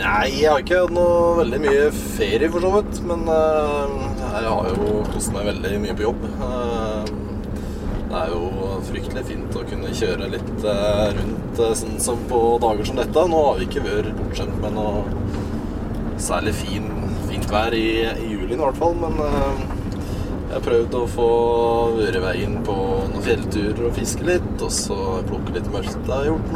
[0.00, 1.88] nei, jeg har ikke hatt noe veldig mye
[2.18, 3.04] ferie for så vidt.
[3.06, 3.96] Men eh,
[4.32, 6.26] jeg har jo kost meg veldig mye på jobb.
[9.16, 13.22] Jo fint å kunne kjøre litt eh, rundt eh, sånn som på dager som dette.
[13.32, 15.04] Nå har vi ikke vært bortskjemt med noe
[16.20, 16.90] særlig fin,
[17.24, 18.92] fint vær i, i juli i hvert fall.
[19.00, 19.62] Men eh,
[20.36, 21.28] jeg har prøvd å få
[21.96, 24.50] vært i veien på noen fjellturer og fiske litt.
[24.60, 24.98] Og så
[25.30, 25.96] plukke litt mørkt.
[26.04, 26.52] Det har gjort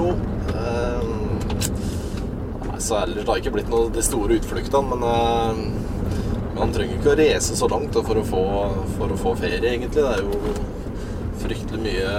[2.61, 5.01] Nei, så ellers det har ikke blitt noe de store utfluktene, men
[6.59, 8.45] man trenger ikke å reise så langt for, å få,
[8.99, 9.97] for å få ferie, egentlig.
[9.97, 10.70] Det er jo
[11.85, 12.13] mye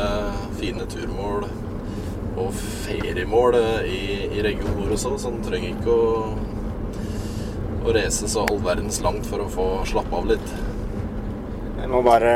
[0.59, 1.45] fine turmål
[2.41, 4.03] og feriemål eh, i,
[4.37, 6.11] i regionen vår også, så en trenger ikke å,
[7.85, 10.53] å reise så all verdens langt for å få slappe av litt.
[11.81, 12.31] Jeg må bare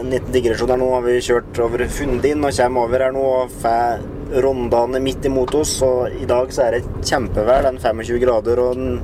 [0.00, 0.90] en liten digresjon her nå.
[0.92, 4.02] Har vi kjørt over Fundin og kommer over her nå og får
[4.44, 5.72] Rondane midt imot oss.
[5.82, 7.70] Og i dag så er det kjempevær.
[7.72, 9.00] Er 25 grader og en,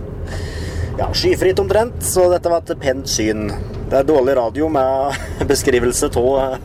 [1.00, 1.98] ja, skyfritt omtrent.
[2.04, 3.48] Så dette var et pent syn.
[3.88, 5.16] Det er dårlig radio med
[5.50, 6.58] beskrivelse av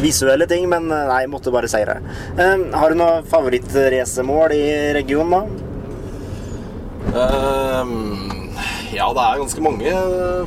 [0.00, 1.98] visuelle ting, men nei, jeg måtte bare si det.
[2.38, 4.64] Eh, Har du noe favorittracemål i
[4.96, 5.42] regionen, da?
[7.82, 8.22] Um
[8.92, 9.92] ja, det er ganske mange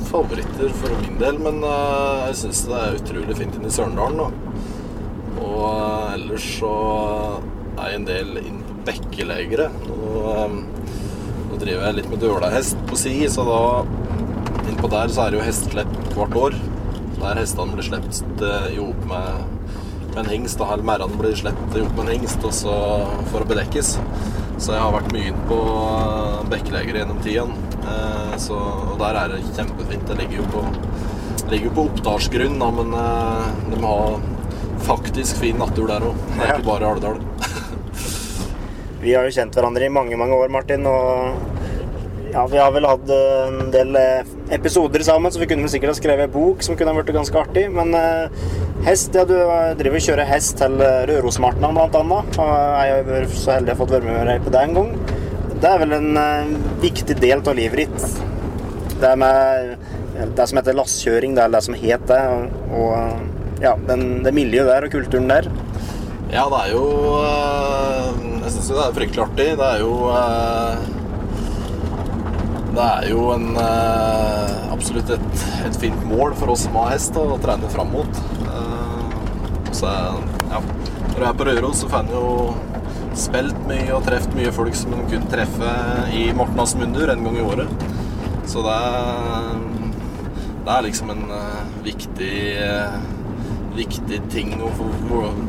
[0.06, 4.20] favoritter for min del, men eh, jeg syns det er utrolig fint inne i Sørendalen.
[4.22, 4.28] da.
[5.42, 6.74] Og eh, ellers så
[7.80, 9.66] er jeg en del inn på bekkelegere.
[10.30, 10.60] Ehm,
[11.50, 13.60] nå driver jeg litt med dølahest på si, så da
[14.70, 16.60] innpå der så er det jo hesteslepp hvert år.
[17.20, 19.70] Der hestene blir sluppet eh, i hop med,
[20.12, 22.76] med en hengst, da, eller merdene blir sluppet i hop med en hengst og så
[23.32, 23.96] for å bedekkes.
[24.62, 27.56] Så jeg har vært mye inn på eh, Bekkeleger gjennom tiden.
[27.86, 30.08] Eh, Så, og der er det kjempefint.
[30.10, 30.64] Det ligger jo på
[31.46, 32.90] ligger jo på Oppdalsgrunn, da, men
[33.70, 34.16] de har
[34.88, 36.16] faktisk fin natur der òg.
[36.34, 37.20] Det er ikke bare Alvdal.
[39.04, 41.38] Vi har jo kjent hverandre i mange, mange år, Martin, og
[42.34, 43.94] ja, vi har vel hatt en del
[44.52, 47.40] episoder sammen, så vi kunne sikkert ha skrevet en bok som kunne ha vært ganske
[47.40, 47.66] artig.
[47.74, 48.46] Men eh,
[48.86, 52.40] hest, ja, du eh, driver og kjører hest til eh, Rørosmartnan annet.
[52.42, 54.92] Og jeg har vært så heldig å fått være med deg på det en gang.
[55.56, 58.26] Det er vel en viktig del av livet ditt.
[59.02, 59.78] Det med
[60.36, 62.20] det som heter lasskjøring, det er det som het det.
[62.76, 62.92] Og,
[63.64, 65.50] ja, den, det miljøet der og kulturen der.
[66.34, 66.86] Ja, det er jo
[68.44, 69.50] Jeg syns jo det er fryktelig artig.
[69.60, 69.96] Det er jo
[72.76, 77.16] Det er jo en eh, absolutt et, et fint mål for oss som har hest
[77.20, 78.20] å trene fram mot.
[78.50, 79.04] Eh,
[79.76, 82.28] Så ja, når jeg er på Røros, så får en jo
[83.16, 85.72] spilt mye og truffet mye folk som en kunne treffe
[86.16, 87.86] i Mortensmundur en gang i året.
[88.48, 89.50] Så det er,
[90.68, 92.34] det er liksom en eh, viktig
[93.76, 94.86] viktig ting å få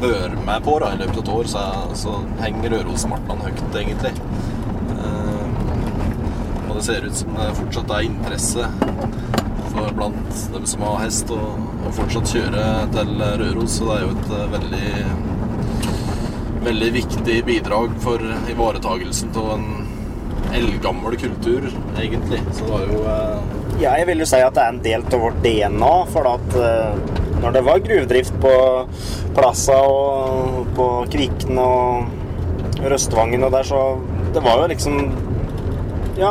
[0.02, 1.60] være med på da, i løpet av et år, så,
[1.94, 4.10] så henger Rørosmartnan høyt, egentlig.
[6.76, 8.66] Det ser ut som det fortsatt er interesse
[9.70, 13.78] for blant dem som har hest, å fortsatt kjøre til Røros.
[13.78, 14.90] Så det er jo et eh, veldig
[16.66, 19.66] veldig viktig bidrag for ivaretagelsen av en
[20.56, 22.42] eldgammel kultur, egentlig.
[22.52, 25.06] Så det var jo eh, Ja, jeg vil jo si at det er en del
[25.06, 25.94] av vårt DNA.
[26.12, 26.98] For at eh,
[27.40, 28.52] når det var gruvedrift på
[29.36, 33.82] Plassa og på Kvikne og Røstvangen og der, så
[34.34, 34.96] Det var jo liksom
[36.16, 36.30] Ja,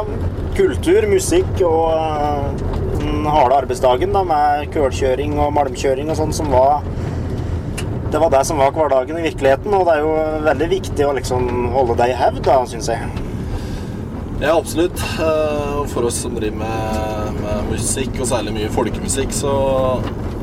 [0.58, 2.46] kultur, musikk og eh,
[2.98, 6.86] den harde arbeidsdagen da, med kølkjøring og malmkjøring og sånn som var
[8.10, 11.14] Det var det som var hverdagen i virkeligheten, og det er jo veldig viktig å
[11.18, 13.10] liksom holde det i hevd, syns jeg.
[14.40, 15.02] Ja, absolutt.
[15.20, 19.56] Eh, for oss som driver med, med musikk, og særlig mye folkemusikk, så,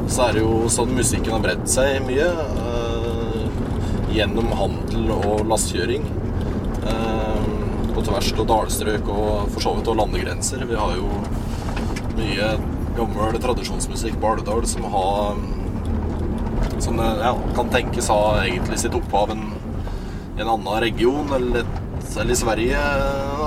[0.07, 2.29] så er det jo sånn musikken har bredt seg mye.
[2.29, 2.93] eh,
[4.13, 6.05] gjennom handel og lastkjøring.
[8.03, 10.63] På tvers av dalstrøk og for så vidt også landegrenser.
[10.67, 11.07] Vi har jo
[12.19, 12.49] mye
[12.97, 15.39] gammel tradisjonsmusikk på Alvdal som har
[16.83, 22.35] Som ja, kan tenkes ha egentlig sitt opphav i en annen region, eller, et, eller
[22.35, 22.83] i Sverige,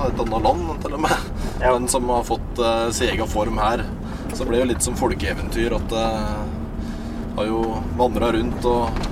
[0.06, 1.28] et annet land til og med.
[1.60, 1.74] Ja.
[1.74, 3.84] Men som har fått uh, sin egen form her.
[4.32, 6.08] Så det ble jo litt som folkeeventyr at det
[7.36, 7.62] har jo
[8.00, 9.04] vandra rundt og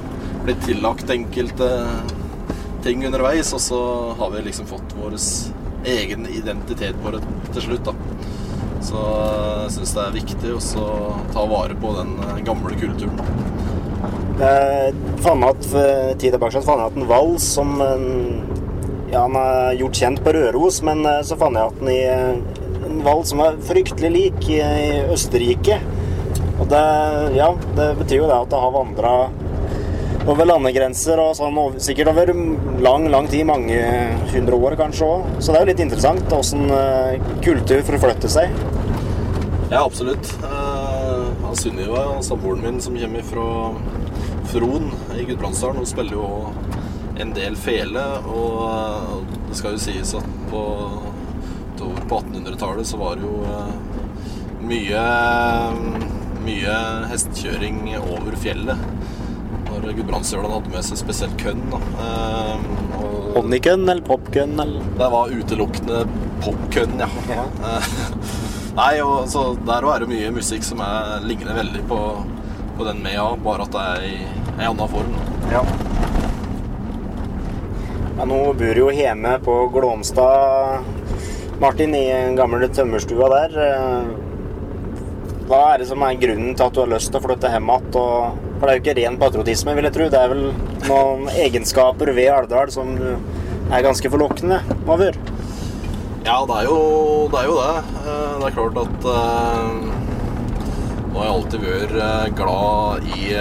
[0.46, 1.74] blitt tillagt enkelte
[2.84, 3.82] ting underveis, og så
[4.20, 5.18] har vi liksom fått vår
[5.94, 7.96] egen identitet på det til slutt, da.
[8.84, 9.04] Så
[9.64, 10.88] jeg syns det er viktig å
[11.32, 13.20] ta vare på den eh, gamle kulturen.
[14.44, 14.90] Eh,
[15.24, 15.70] fant at
[16.20, 17.80] tid tilbake så fant jeg at en vals som
[19.14, 22.88] ja, han er gjort kjent på Røros, men eh, så fant jeg den i eh,
[22.88, 24.62] en vals som var fryktelig lik i
[25.14, 25.78] Østerrike.
[26.58, 26.84] Og det,
[27.38, 29.14] ja, det betyr jo det at det har vandra
[30.28, 32.32] over landegrenser og sånn, over- sikkert over
[32.84, 33.80] lang, lang tid, mange
[34.32, 35.26] hundre år kanskje òg.
[35.40, 36.68] Så det er jo litt interessant åssen
[37.44, 38.50] kultur forflytter seg.
[39.74, 40.28] Ja, absolutt.
[40.44, 43.48] Uh, Sunniva, samboeren min som kommer fra
[44.52, 46.28] Fron i Gudbrandsdalen, hun spiller jo
[47.22, 48.04] en del fele.
[48.30, 49.12] Og eh,
[49.50, 50.64] det skal jo sies at på,
[51.80, 53.74] på 1800-tallet så var det jo eh,
[54.64, 55.04] mye,
[56.46, 56.78] mye
[57.12, 58.88] hestekjøring over fjellet.
[59.92, 61.64] Gudbrandsdølen hadde med seg spesielt kønn.
[61.74, 61.80] Da.
[62.06, 62.84] Eh,
[63.34, 64.56] og eller popkønn?
[64.98, 66.04] det var utelukkende
[66.44, 67.10] popkønn, ja.
[67.30, 67.46] Ja.
[68.80, 72.00] Nei, og så der er det mye musikk som er, ligner veldig på,
[72.78, 74.16] på den Mea, bare at det er i
[74.54, 75.14] en annen form.
[75.52, 75.64] Ja.
[78.14, 78.26] ja.
[78.30, 80.86] Nå bor jo hjemme på Glåmstad,
[81.62, 83.60] Martin, i den gamle tømmerstua der.
[83.68, 84.04] Eh,
[85.50, 87.70] Hva er det som er grunnen til at du har lyst til å flytte hjem
[87.74, 88.53] igjen?
[88.64, 90.06] For det er jo ikke ren patriotisme, vil jeg tro.
[90.08, 90.44] Det er vel
[90.88, 95.18] noen egenskaper ved Alvdal som er ganske forlokkende over.
[96.24, 96.78] Ja, det er jo
[97.34, 97.42] det.
[97.42, 97.74] Er jo det.
[98.00, 99.74] Eh, det er klart at eh,
[101.10, 103.36] Nå har jeg alltid vært eh, glad i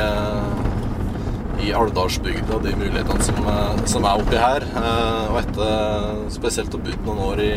[1.62, 3.38] i Alvdalsbygda de mulighetene som,
[3.86, 4.66] som er oppi her.
[5.30, 7.52] Og etter spesielt å ha bodd noen år i,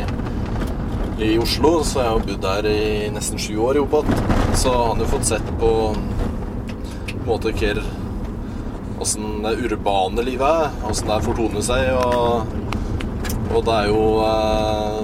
[1.32, 4.13] i Oslo, så jeg har bodd der i nesten sju år i Opat.
[4.53, 5.72] Så har han jo fått sett på
[7.26, 7.80] på en måte hver
[9.01, 11.89] åssen det urbane livet er, åssen det fortoner seg.
[11.97, 12.45] Og,
[13.55, 14.99] og det er jo eh,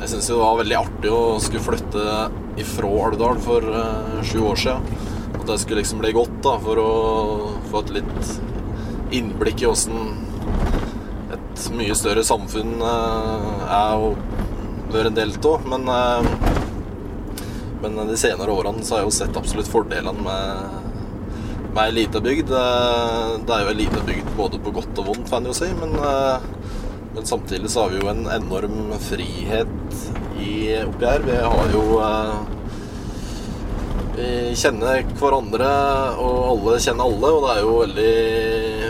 [0.00, 2.06] Jeg syns det var veldig artig å skulle flytte
[2.58, 4.88] ifra Alvdal for eh, sju år siden.
[5.34, 6.90] At det skulle liksom bli godt da, for å
[7.68, 8.32] få et litt
[9.18, 10.24] innblikk i åssen
[11.34, 14.14] et mye større samfunn eh, er å
[14.94, 15.66] være en del av.
[15.68, 15.90] Men,
[17.82, 20.87] Men de senere årene så har jeg jo sett absolutt fordelene med,
[21.78, 22.48] med ei lita bygd.
[22.50, 25.68] Det er jo ei lita bygd både på godt og vondt, kan jeg jo si.
[25.78, 26.38] Men, eh,
[27.14, 29.98] men samtidig så har vi jo en enorm frihet
[30.42, 31.22] i, oppi her.
[31.26, 32.38] Vi har jo eh,
[34.18, 35.68] Vi kjenner hverandre,
[36.18, 38.14] og alle kjenner alle, og det er jo veldig,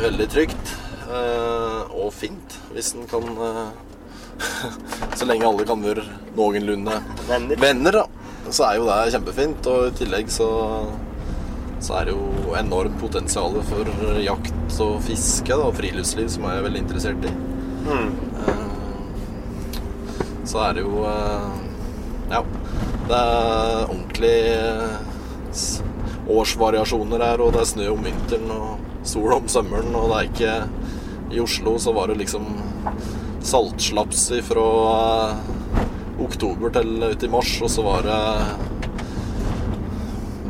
[0.07, 0.72] veldig trygt.
[1.12, 3.26] eh, Og fint, hvis en kan
[5.18, 6.05] Så lenge alle kan være
[6.39, 6.95] noenlunde
[7.28, 7.57] Venner.
[7.61, 8.05] venner, da,
[8.55, 9.66] så er jo det kjempefint.
[9.68, 10.49] Og i tillegg så,
[11.81, 13.91] så er det jo enormt potensial for
[14.22, 17.35] jakt og fiske da, og friluftsliv, som jeg er veldig interessert i.
[17.89, 18.11] Mm.
[18.43, 18.64] Eh,
[20.49, 21.51] Så er det jo eh,
[22.33, 22.43] Ja.
[23.09, 24.97] Det er ordentlig eh,
[26.29, 30.29] årsvariasjoner her, og det er snø om vinteren og sol om sommeren, og det er
[30.29, 32.45] ikke I Oslo så var det liksom
[33.49, 34.66] saltslaps fra
[36.20, 38.20] oktober til uti mars, og så var det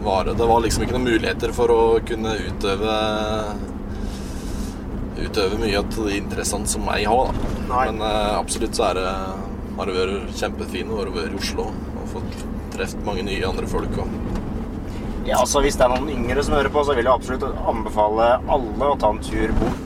[0.09, 2.95] var det, var liksom ikke noen muligheter for å kunne utøve
[5.19, 7.33] Utøve mye av de interessene som jeg har.
[7.35, 7.49] da.
[7.73, 7.87] Nei.
[7.91, 9.09] Men eh, absolutt så er det,
[9.81, 12.37] har det vært kjempefint å være i Oslo og fått
[12.77, 13.99] truffet mange nye andre folk.
[13.99, 14.13] Og,
[15.27, 18.29] Ja, så Hvis det er noen yngre som hører på, så vil jeg absolutt anbefale
[18.49, 19.85] alle å ta en tur bort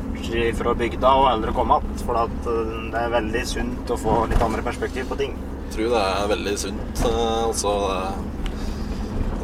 [0.56, 2.04] fra bygda og heller komme igjen.
[2.06, 5.34] For at eh, det er veldig sunt å få litt andre perspektiv på ting.
[5.64, 7.02] jeg tror det er veldig sunt.
[7.08, 7.72] eh, altså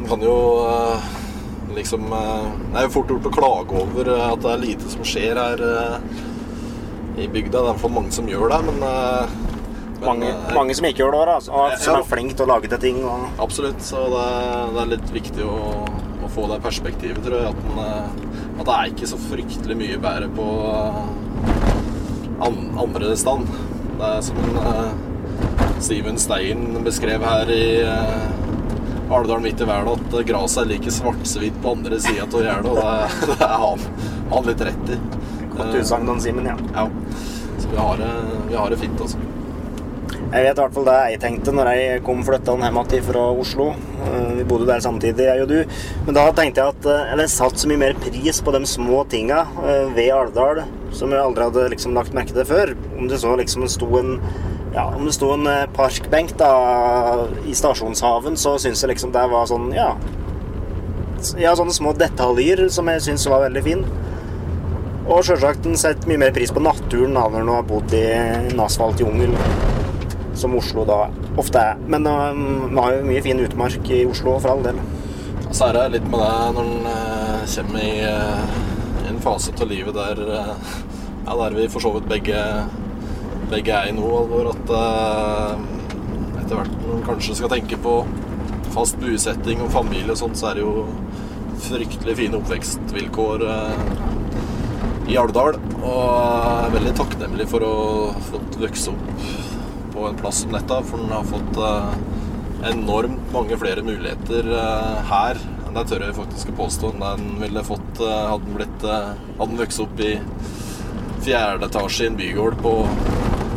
[0.09, 0.35] kan jo
[0.65, 1.09] eh,
[1.75, 4.89] liksom eh, Det er jo fort gjort å klage over eh, at det er lite
[4.89, 5.61] som skjer her
[7.19, 7.51] i bygda.
[7.51, 11.01] Det er i hvert fall mange som gjør det, men, men Mange, mange som ikke
[11.03, 11.99] gjør det, altså, og som Ja.
[11.99, 13.01] er flinke til å lage til ting.
[13.03, 13.25] Og...
[13.43, 13.81] Absolutt.
[13.83, 14.27] Så det,
[14.75, 15.57] det er litt viktig å,
[16.23, 17.51] å få det perspektivet, tror jeg.
[17.51, 20.47] At, den, at det er ikke så fryktelig mye bedre på
[22.47, 23.51] an, andre stand.
[23.99, 24.93] Det er som eh,
[25.83, 27.65] Steven Stein beskrev her i
[29.09, 32.69] Alvdal midt i verden, at gresset er like svartsvitt på andre sida av gjerdet.
[32.69, 33.87] Og det, det er han,
[34.35, 35.01] han litt rett i.
[35.49, 36.55] Godt Eh, utsagn, Don Simen, ja.
[36.75, 36.87] Ja.
[37.59, 38.13] Så vi har, det,
[38.47, 39.17] vi har det fint, altså.
[40.29, 43.23] Jeg vet i hvert fall det jeg tenkte når jeg kom flyttende hjem igjen fra
[43.43, 43.65] Oslo.
[44.05, 45.79] Eh, Vi bodde der samtidig, jeg og du.
[46.05, 49.01] Men da tenkte jeg at eh, jeg satte så mye mer pris på de små
[49.09, 50.61] tinga eh, ved Alvdal
[50.93, 52.75] som jeg aldri hadde liksom lagt merke til før.
[52.97, 54.19] Om det så liksom sto en
[54.79, 56.51] ja, om det sto en eh, parkbenk da
[57.47, 59.93] i stasjonshaven, så syns jeg liksom det var sånn Ja.
[61.35, 63.81] Ja, sånne små detaljer som jeg syns var veldig fin.
[65.09, 68.05] Og sjølsagt en setter mye mer pris på naturen da når en har bodd i
[68.13, 69.35] en asfaltjungel
[70.39, 71.09] som Oslo da
[71.41, 71.81] ofte er.
[71.91, 74.79] Men um, vi har jo mye fin utmark i Oslo, for all del.
[75.49, 78.59] Så er det litt med det når en eh, kommer i eh,
[79.09, 80.51] en fase av livet der eh,
[81.25, 82.43] ja, der vi for så vidt begge,
[83.49, 85.57] begge er i nå, Alvor, at uh,
[86.39, 87.95] etter hvert når man kanskje skal tenke på
[88.73, 90.85] fast buesetting og familie og sånt, så er det jo
[91.65, 93.81] fryktelig fine oppvekstvilkår eh,
[95.11, 95.57] i Alvdal.
[95.79, 97.73] Og er veldig takknemlig for å
[98.13, 99.25] ha fått vokse opp
[99.95, 101.91] på en plass som dette, for den har fått eh,
[102.69, 104.47] enormt mange flere muligheter
[105.09, 108.57] her enn det tør jeg faktisk å påstå enn den ville fått hadde den
[109.37, 110.15] Hadde den vokst opp i
[111.23, 112.73] fjerde etasje i en bygård på,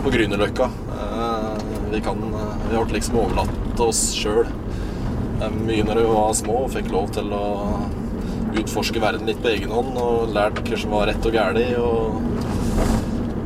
[0.02, 0.64] på Grünerløkka.
[0.64, 1.48] Eh,
[1.90, 2.14] vi eh,
[2.70, 4.46] Vi har liksom overlatt oss sjøl
[5.50, 7.46] mye når vi var små og fikk lov til å
[8.60, 11.58] utforske verden litt på egen hånd og lært hva som var rett og galt.
[11.82, 12.20] Og,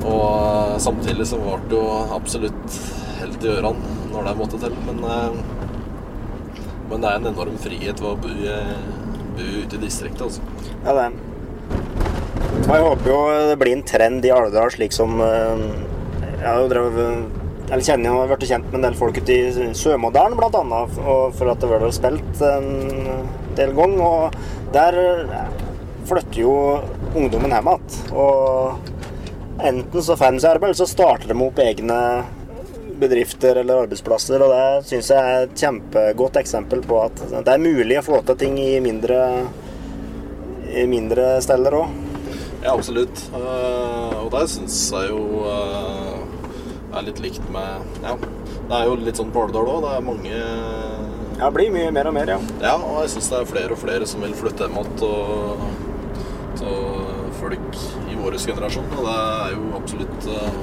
[0.07, 1.84] og samtidig så ble det jo
[2.16, 2.80] absolutt
[3.20, 4.76] helt i ørene når det måtte til.
[4.88, 5.32] Men, eh,
[6.90, 8.32] men det er en enorm frihet ved å bo,
[9.36, 10.44] bo ute i distriktet, altså.
[10.84, 11.11] Ja, det.
[12.66, 13.18] Og jeg håper jo
[13.50, 15.64] det blir en trend i Alvdal, slik som eh,
[16.47, 19.47] Jeg drevet eller kjenner jo, blitt kjent med en del folk ute i
[20.38, 20.99] blant annet,
[21.34, 22.68] for at det ble spilt en
[23.59, 24.05] del ganger.
[24.07, 25.49] Og der eh,
[26.07, 26.55] flytter jo
[27.18, 27.99] ungdommen hjem igjen.
[28.14, 32.01] Og enten så får de seg arbeid, eller så starter de opp egne
[33.01, 34.47] bedrifter eller arbeidsplasser.
[34.47, 38.22] Og det syns jeg er et kjempegodt eksempel på at det er mulig å få
[38.28, 39.24] til ting i mindre,
[40.70, 42.03] i mindre steder òg.
[42.62, 43.26] Ja, absolutt.
[43.34, 46.14] Eh, og det syns jeg jo
[46.97, 49.84] eh, er litt likt med Ja, det er jo litt sånn på Alvdal òg.
[49.84, 50.32] Det er mange
[51.36, 52.38] Ja, det blir mye mer og mer, ja.
[52.62, 54.97] Ja, og jeg syns det er flere og flere som vil flytte hjem igjen
[56.57, 56.78] til
[57.36, 58.88] folk i vår generasjon.
[58.97, 60.59] Og det er jo absolutt eh,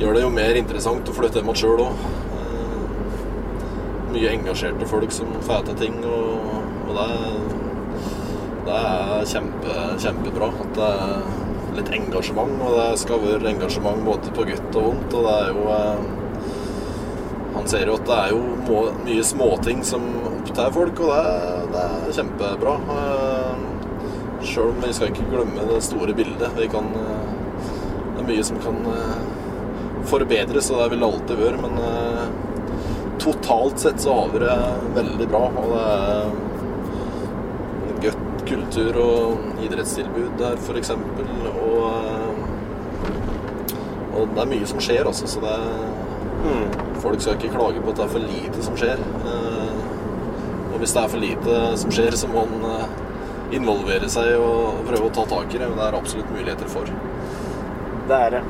[0.00, 2.04] Gjør det jo mer interessant å flytte hjem igjen sjøl òg.
[4.10, 6.54] Mye engasjerte folk som får til ting, og,
[6.88, 7.10] og det,
[8.66, 10.48] det er kjempe, kjempebra.
[10.64, 11.39] At det er
[11.76, 15.16] litt engasjement, og det skal være engasjement både på godt og vondt.
[15.18, 16.08] Og det er jo eh,
[17.50, 21.24] Han ser jo at det er jo må, mye småting som opptar folk, og det,
[21.74, 22.76] det er kjempebra.
[22.96, 23.66] Eh,
[24.40, 26.54] Sjøl om vi skal ikke glemme det store bildet.
[26.56, 27.32] Vi kan, eh,
[28.14, 29.18] det er mye som kan eh,
[30.08, 32.24] forbedres, og det vil det alltid være, men eh,
[33.20, 34.56] totalt sett så har vi det
[34.96, 35.44] veldig bra.
[35.60, 35.84] Og det
[37.90, 40.90] er godt kultur- og idrettstilbud der, f.eks.
[44.20, 45.28] Og, eh, det er mye som skjer, altså.
[45.30, 49.02] Så det er, folk skal ikke klage på at det er for lite som skjer.
[49.24, 49.76] Eh,
[50.70, 54.84] Og hvis det er for lite som skjer, så må man eh, involvere seg og
[54.86, 55.66] prøve å ta tak i det.
[55.68, 56.88] Men det er absolutt muligheter for.
[58.08, 58.42] Det er det.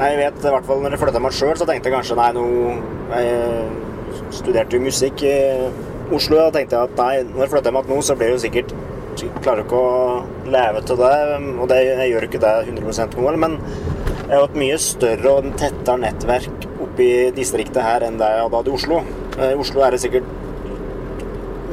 [0.00, 2.30] Jeg vet i hvert fall når jeg flytta meg sjøl, så tenkte jeg kanskje nei,
[2.32, 2.44] nå
[3.10, 5.34] Jeg studerte jo musikk i
[6.14, 8.44] Oslo, og tenkte jeg at nei, når jeg flytter meg nå, så blir jeg jo
[8.46, 8.72] sikkert
[9.44, 11.14] klarer ikke å leve til det,
[11.60, 13.56] og det, jeg gjør ikke det 100 nå, men
[14.30, 18.44] jeg har et mye større og tettere nettverk oppe i distriktet her enn det jeg
[18.46, 19.00] hadde i Oslo.
[19.34, 20.28] Eh, I Oslo er det sikkert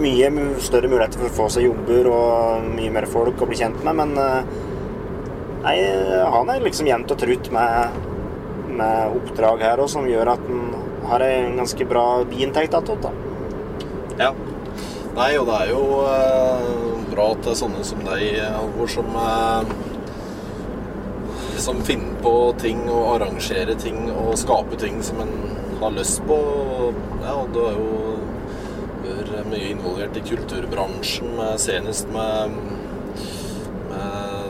[0.01, 0.31] mye
[0.61, 4.01] større muligheter for å få seg jobber og mye mer folk å bli kjent med,
[4.01, 4.57] men eh,
[5.57, 5.79] Nei,
[6.31, 7.95] han er liksom jevnt og trutt med,
[8.77, 10.69] med oppdrag her òg, som gjør at han
[11.09, 13.09] har en ganske bra biinntekt attåt.
[14.21, 14.29] Ja.
[15.17, 16.69] Nei, og det er jo eh,
[17.11, 19.73] bra at det er sånne som deg, Halvor, som eh,
[21.57, 25.31] Som finne på ting og arrangere ting og skape ting som en
[25.81, 26.37] har lyst på.
[27.23, 28.07] Ja, og du har jo
[29.47, 32.55] mye involvert i kulturbransjen, senest med,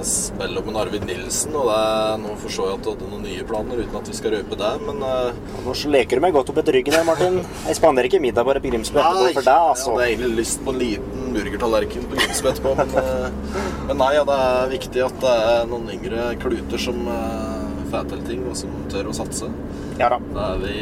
[0.07, 1.55] med spill om en Arvid Nilsen.
[1.55, 4.15] Og det, er- nå forstår jeg at du hadde noen nye planer, uten at vi
[4.15, 5.35] skal røpe det, men uh...
[5.65, 7.39] Nå leker du meg godt opp etter ryggen her, Martin.
[7.67, 9.91] Jeg spanderer ikke middag bare på Grimsby etterpå for deg, altså.
[9.91, 14.11] Jeg hadde egentlig lyst på en liten burgertallerken på Grimsby etterpå, men, uh, men nei,
[14.15, 18.45] ja, det er viktig at det er noen yngre kluter som uh, får til ting,
[18.47, 19.51] og som tør å satse.
[19.99, 20.21] Ja da.
[20.23, 20.77] Det er vi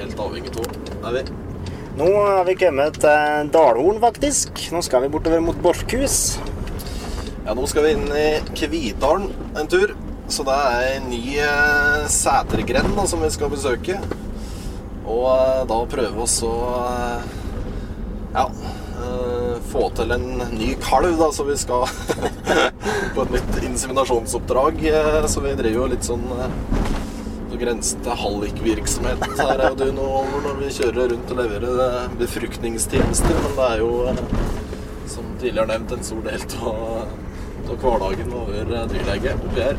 [0.00, 0.76] helt avhengig av.
[1.08, 1.24] Er vi?
[1.92, 4.66] Nå har vi kommet til Dalhorn, faktisk.
[4.72, 6.38] Nå skal vi bortover mot Borchhus.
[7.42, 9.96] Ja, nå skal vi inn i Kvidalen en tur.
[10.30, 13.96] Så det er en ny eh, setergrend som vi skal besøke.
[15.02, 16.52] Og eh, da prøve oss å
[16.86, 17.24] eh,
[18.36, 21.82] ja, eh, få til en ny kalv, da, så vi skal
[23.16, 24.78] på et nytt inseminasjonsoppdrag.
[25.26, 26.22] Så vi driver jo litt sånn
[27.52, 31.42] på grensen til hallikvirksomhet her er jo du nå Oliver, når vi kjører rundt og
[31.42, 33.42] leverer befruktningstjenester.
[33.42, 33.92] Men det er jo,
[35.10, 37.21] som tidligere nevnt, en stor del av
[37.72, 39.76] av hverdagen over være dyrlege oppi her.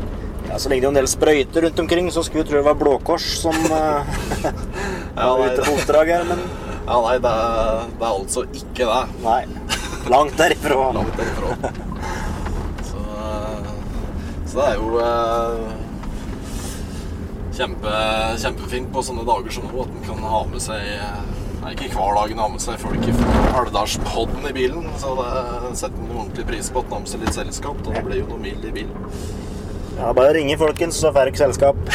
[0.48, 2.66] Ja, Så ligger det jo en del sprøyter rundt omkring, så skulle vi tro det
[2.66, 4.14] var Blå Kors som eh,
[5.16, 6.42] Ja, var ute på oppdrag her, men
[6.84, 9.02] ja, nei det, er, det er altså ikke det.
[9.24, 9.42] nei.
[10.12, 10.90] Langt derifra.
[10.98, 11.72] Langt derifra.
[12.84, 13.70] Så, eh,
[14.44, 15.72] så det er jo eh,
[17.56, 17.94] kjempe,
[18.42, 20.82] kjempefint på sånne dager som nå at en kan ha med seg
[21.64, 24.84] Nei, ikke hver dag en har med seg folk fra Alvdalspodden i bilen.
[25.00, 27.78] Så det setter en ordentlig pris på at en har med seg litt selskap.
[27.86, 28.92] Og det blir jo noe mild i bilen.
[29.96, 31.78] Ja, bare ringe, folkens, så får dere selskap.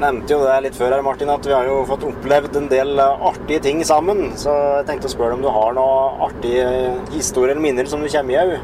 [0.00, 2.96] Nevnte jo det litt før her, Martin, at vi har jo fått opplevd en del
[2.96, 4.32] eh, artige ting sammen.
[4.40, 8.08] Så jeg tenkte å spørre om du har noen artige historier eller minner som du
[8.08, 8.58] kommer i.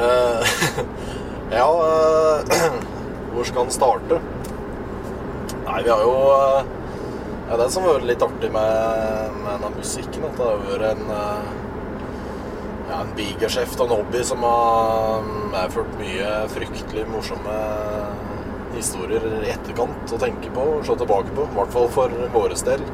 [0.00, 0.40] Eh,
[1.60, 2.40] ja uh,
[3.34, 4.16] Hvor skal en starte?
[5.66, 6.64] Nei, vi har jo eh,
[7.50, 11.08] Ja, det som vært litt artig med, med denne musikken, at det har vært en
[11.10, 11.48] eh,
[12.90, 17.56] ja, en bigeskjeft og en hobby som har medført mye fryktelig morsomme
[18.76, 21.48] historier i etterkant å tenke på og se tilbake på.
[21.48, 22.86] I hvert fall for vår del.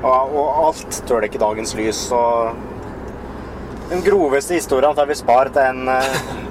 [0.00, 2.06] Ja, og alt tåler ikke dagens lys.
[2.16, 2.56] Og
[3.92, 5.92] den groveste historien tar vi spart til en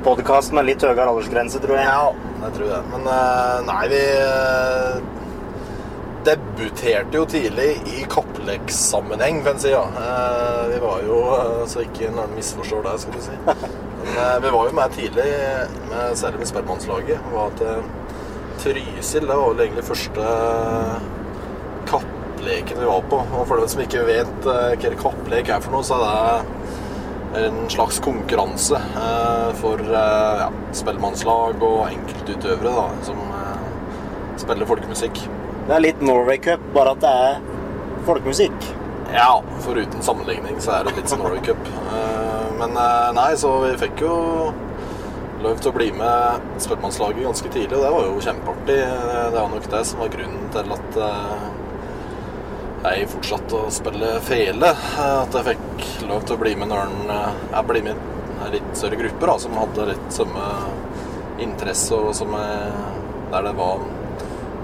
[0.05, 1.89] podkast med litt høyere aldersgrense, tror jeg.
[1.89, 2.13] Ja,
[2.45, 2.81] jeg tror det.
[2.93, 5.12] Men eh, nei, vi eh,
[6.25, 9.71] debuterte jo tidlig i kappleksammenheng, kan en si.
[9.71, 9.83] Ja.
[9.83, 13.35] Eh, Vi var jo, eh, så ikke når en misforstår det, skal du si.
[13.45, 15.27] Men eh, vi var jo med tidlig,
[15.89, 17.19] med, særlig med Spellemannslaget.
[17.33, 17.83] Var til
[18.63, 19.27] Trysil.
[19.27, 20.31] Det var vel egentlig første
[21.91, 23.21] kappleken vi var på.
[23.39, 26.43] Og for dem som ikke vet hva kapplek er for noe, så er
[27.33, 28.77] det en slags konkurranse
[29.57, 33.23] for ja, spellemannslag og enkeltutøvere da, som
[34.37, 35.23] spiller folkemusikk.
[35.63, 37.37] Det er litt Norway Cup, bare at det er
[38.07, 38.65] folkemusikk.
[39.13, 41.63] Ja, foruten sammenligning så er det litt som Norway Cup.
[41.93, 44.13] Eh, men eh, nei, så vi fikk jo
[45.43, 48.77] lov til å bli med spellemannslaget ganske tidlig, og det var jo kjempeartig.
[48.81, 50.97] Eh, Det var nok det som var grunnen til at
[52.83, 54.71] jeg fortsatte å spille fele.
[54.99, 58.01] At jeg fikk lov til å bli med når Jeg ble med
[58.47, 60.47] i litt større grupper da, som hadde litt samme
[61.45, 62.73] interesse, og som jeg,
[63.31, 63.85] der det var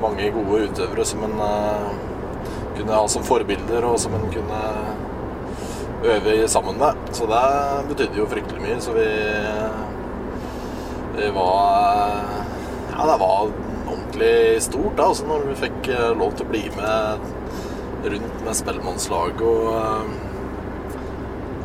[0.02, 1.90] mange gode utøvere som en eh,
[2.78, 4.62] kunne ha som forbilder, og som en kunne
[6.10, 6.96] øve sammen med.
[7.12, 8.80] Så det betydde jo fryktelig mye.
[8.82, 9.08] Så vi,
[11.18, 12.24] vi var
[13.00, 13.52] Ja, det var
[13.88, 17.30] ordentlig stort da, altså når vi fikk eh, lov til å bli med
[18.12, 20.18] rundt med Spellemannslaget og eh,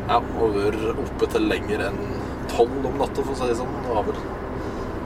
[0.05, 1.99] ja, og vært oppe til lenger enn
[2.51, 3.75] tolv om natta, for å si det sånn.
[3.83, 4.19] Det var vel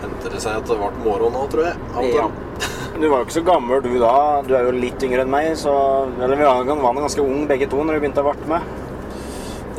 [0.03, 1.89] hendte det seg at det ble moro nå, tror jeg.
[1.95, 2.13] og.
[2.15, 2.29] Ja.
[2.99, 4.13] Du var jo ikke så gammel du da.
[4.43, 5.71] Du er jo litt yngre enn meg, så
[6.19, 8.65] Eller vi var var ganske ung begge to når vi begynte å varte med.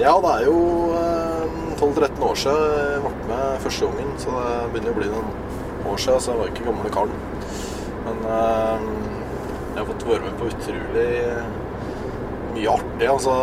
[0.01, 0.61] Ja, det er jo
[0.97, 1.41] eh,
[1.77, 2.63] 12-13 år siden
[2.95, 6.41] jeg ble med første gangen, så det begynner å bli noen år siden, så jeg
[6.41, 7.13] var ikke gamle karen.
[8.07, 8.87] Men eh,
[9.75, 11.11] jeg har fått være med på utrolig
[12.55, 13.35] mye artig, altså.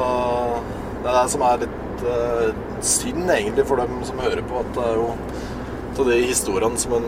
[1.04, 2.64] Det er det som er litt eh,
[2.96, 5.12] synd, egentlig, for dem som hører på, at det er jo
[6.00, 7.08] av de historiene som en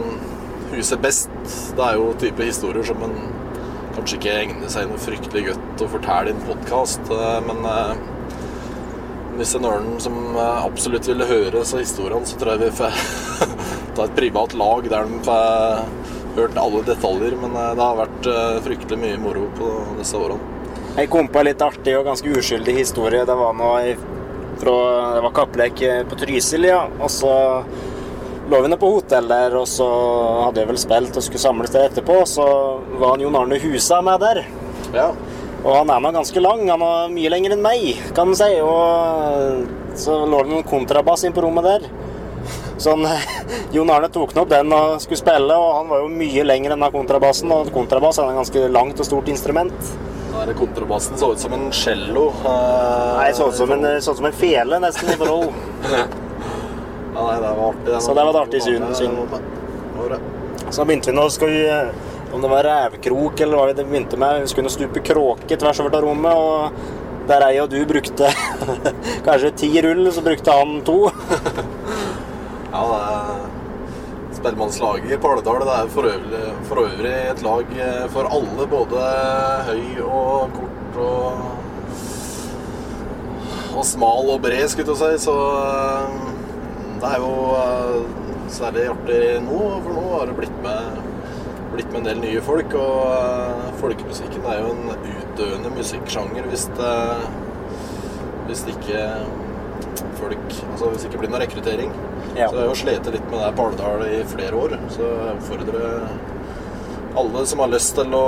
[0.73, 1.33] huser best,
[1.77, 3.17] det er jo type historier som en
[3.95, 7.09] kanskje ikke egner seg noe fryktelig godt å fortelle i en podkast,
[7.47, 8.07] men eh,
[9.39, 12.97] hvis en ørn som eh, absolutt ville høre disse historiene, så tror jeg vi får
[13.95, 15.83] ta et privat lag der de får
[16.35, 17.37] hørt alle detaljer.
[17.39, 20.57] Men eh, det har vært eh, fryktelig mye moro på disse årene.
[20.97, 23.23] Jeg kom på en litt artig og ganske uskyldig historie.
[23.27, 23.95] Det var noe
[24.59, 24.75] fra
[25.15, 26.81] Det var kapplek på Trysil, ja.
[26.99, 27.31] Og så
[28.49, 29.87] lå vi nede på hotell der, og så
[30.45, 32.21] hadde jeg vel spilt og skulle samles der etterpå.
[32.29, 32.45] Så
[32.99, 34.43] var han Jon Arne Husa med der.
[34.95, 35.11] Ja.
[35.59, 36.63] Og han er nå ganske lang.
[36.71, 38.51] Han er mye lenger enn meg, kan en si.
[38.63, 41.89] Og så lå det noen kontrabass inn på rommet der.
[42.79, 43.03] Sånn,
[43.75, 46.87] Jon Arne tok opp den og skulle spille, og han var jo mye lenger enn
[46.95, 47.51] kontrabassen.
[47.53, 49.91] Og kontrabass er et ganske langt og stort instrument.
[50.39, 52.29] Der kontrabassen så ut som en cello.
[52.47, 55.51] eh, Nei, så ut som en, så ut som en fele, nesten, i forhold.
[57.20, 57.97] Ja, nei, det var artig.
[58.05, 59.17] Så det var et artig syn- syn.
[60.72, 61.63] Så begynte vi nå skal vi,
[62.32, 64.41] Om det var revkrok eller hva vi begynte med.
[64.45, 66.72] Vi skulle stupe kråke tvers over til rommet, og
[67.28, 68.30] der jeg og du brukte
[69.26, 71.09] kanskje ti rull, så brukte han to.
[72.70, 78.03] Ja, det er Spellemannslaget i Paledal det er for øvrig, for øvrig et lag eh,
[78.13, 79.07] for alle, både
[79.67, 81.47] høy og kort og
[83.80, 85.26] og smal og bred, skulle jeg si.
[85.26, 86.38] Så eh,
[86.99, 87.99] det er jo eh,
[88.51, 91.01] særlig artig nå, for nå har det blitt med,
[91.73, 92.75] blitt med en del nye folk.
[92.79, 96.95] Og eh, folkemusikken er jo en utdøende musikksjanger hvis det,
[98.49, 99.05] hvis det ikke
[100.19, 101.93] folk Altså hvis det ikke blir noe rekruttering.
[102.35, 102.49] Ja.
[102.49, 104.75] Så jeg har jo slitt litt med det her Paledal i flere år.
[104.93, 106.09] Så jeg oppfordrer
[107.19, 108.27] alle som har lyst til å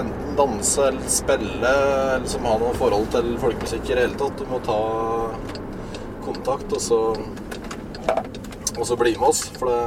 [0.00, 1.72] enten danse eller spille,
[2.16, 4.78] eller som har noe forhold til folkemusikk i det hele tatt, du må ta
[6.24, 7.00] kontakt og så,
[8.78, 9.44] og så bli med oss.
[9.58, 9.80] For det,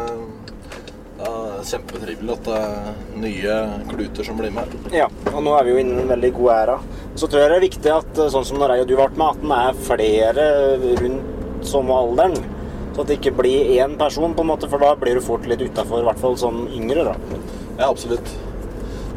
[1.20, 3.60] det er kjempetrivelig at det er nye
[3.92, 4.76] kluter som blir med.
[4.96, 6.80] Ja, og nå er vi jo inne i en veldig god æra.
[7.16, 9.10] Så tror jeg det er viktig at eh, sånn som når jeg og du ble
[9.16, 10.50] med, at den er flere
[11.02, 12.36] rundt samme alderen.
[12.96, 15.48] Så at det ikke blir én person, på en måte, for da blir du fort
[15.50, 17.04] litt utafor, i hvert fall som yngre.
[17.10, 17.16] da.
[17.80, 18.30] Ja, absolutt.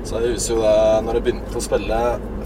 [0.08, 1.98] Så jeg husker jo det når jeg begynte å spille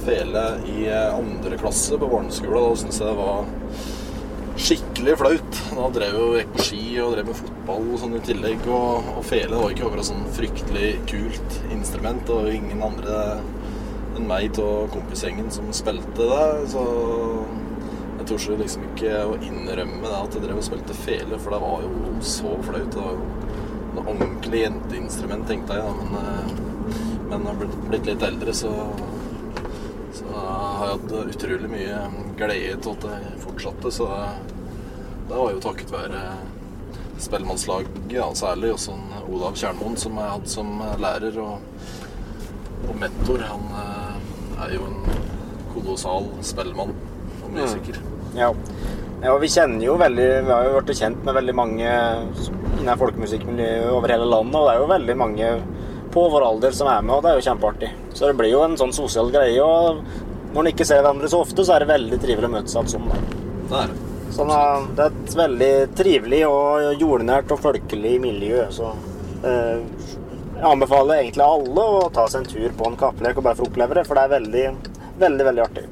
[0.03, 2.59] fele i eh, andre klasse på barneskolen.
[2.59, 3.45] Da syntes jeg det var
[4.61, 5.59] skikkelig flaut.
[5.73, 8.69] Da drev jo jeg på ski og drev med fotball og sånn i tillegg.
[8.69, 12.33] Og, og fele var ikke akkurat sånn fryktelig kult instrument.
[12.35, 13.19] Og ingen andre
[14.13, 16.49] enn meg av kompisgjengen som spilte det.
[16.75, 16.85] Så
[18.19, 21.63] jeg torde liksom ikke å innrømme det at jeg drev og spilte fele, for det
[21.65, 22.93] var jo så flaut.
[22.93, 23.31] Det var jo
[23.97, 25.89] noe ordentlig jenteinstrument, tenkte jeg.
[25.89, 25.95] Da.
[25.99, 28.73] Men, eh, men jeg har blitt litt eldre, så,
[30.15, 32.01] så har hatt utrolig mye
[32.39, 33.93] glede til at jeg fortsatte.
[33.95, 34.25] Så det,
[35.31, 36.23] det var jo takket være
[37.23, 41.85] spellemannslaget, ja, særlig, og sånn Olav Kjernmoen, som jeg hadde som lærer og,
[42.89, 43.45] og mentor.
[43.47, 44.33] Han eh,
[44.67, 45.21] er jo en
[45.73, 46.95] kolossal spellemann
[47.43, 48.01] og musiker.
[48.37, 48.51] Ja.
[49.23, 51.89] ja, og vi kjenner jo veldig Vi har jo blitt kjent med veldig mange
[52.81, 55.51] innen folkemusikkmiljøet over hele landet, og det er jo veldig mange
[56.13, 57.91] på vår alder som er med, og det er jo kjempeartig.
[58.13, 60.03] Så det blir jo en sånn sosial greie, og
[60.53, 62.91] når en ikke ser hverandre så ofte, så er det veldig trivelig å møtes igjen
[62.95, 63.13] sånn.
[63.13, 63.21] da.
[63.73, 64.09] Det det.
[64.33, 64.51] Sånn,
[64.97, 68.63] det er et veldig trivelig og jordnært og folkelig miljø.
[68.73, 68.89] Så
[69.45, 69.83] eh,
[70.57, 73.67] jeg anbefaler egentlig alle å ta seg en tur på en kappelek og bare få
[73.69, 74.65] oppleve det, for det er veldig,
[75.21, 75.85] veldig veldig artig.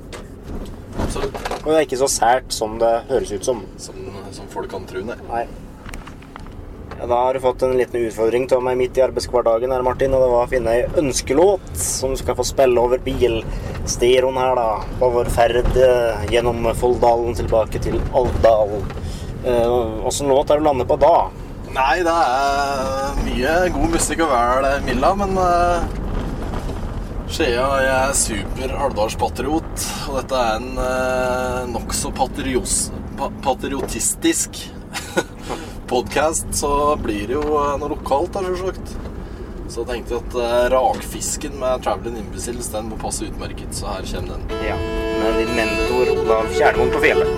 [1.04, 1.40] Absolutt.
[1.60, 3.60] Og det er ikke så sært som det høres ut som.
[3.82, 4.00] Som,
[4.36, 5.18] som folk kan tro, nei.
[5.28, 5.44] Nei.
[7.08, 10.20] Da har du fått en liten utfordring til meg midt i arbeidshverdagen her, Martin, og
[10.20, 14.80] det var å finne ei ønskelåt som du skal få spille over bilstereoen her, da,
[15.00, 18.70] på vår ferd eh, gjennom Folldalen tilbake til Alvdal.
[19.48, 21.30] Eh, Åssen låt er du landet på da?
[21.72, 25.80] Nei, det er mye god musikk å være Milla, men eh,
[27.30, 29.74] Skjea jeg er super alvdalspatriot,
[30.10, 34.50] og dette er en eh, nokså patriotistisk
[35.90, 38.92] podkast, så blir det jo eh, noe lokalt der, selvsagt.
[39.70, 44.06] Så jeg tenkte at eh, rakfisken med Traveling Imbeciles den må passe utmerket, så her
[44.06, 44.66] kommer den.
[44.68, 44.78] Ja,
[45.20, 47.30] med din mentor Olav Kjærmoen på fjellet.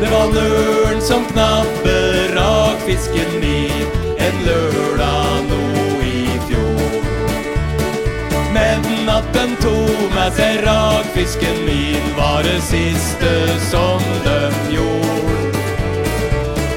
[0.00, 5.63] Det var løren som knabber rakfisken min en lørdag nå fjor.
[8.54, 13.32] Men at den tok med seg rakfisken min, var det siste
[13.70, 15.62] som dem gjorde.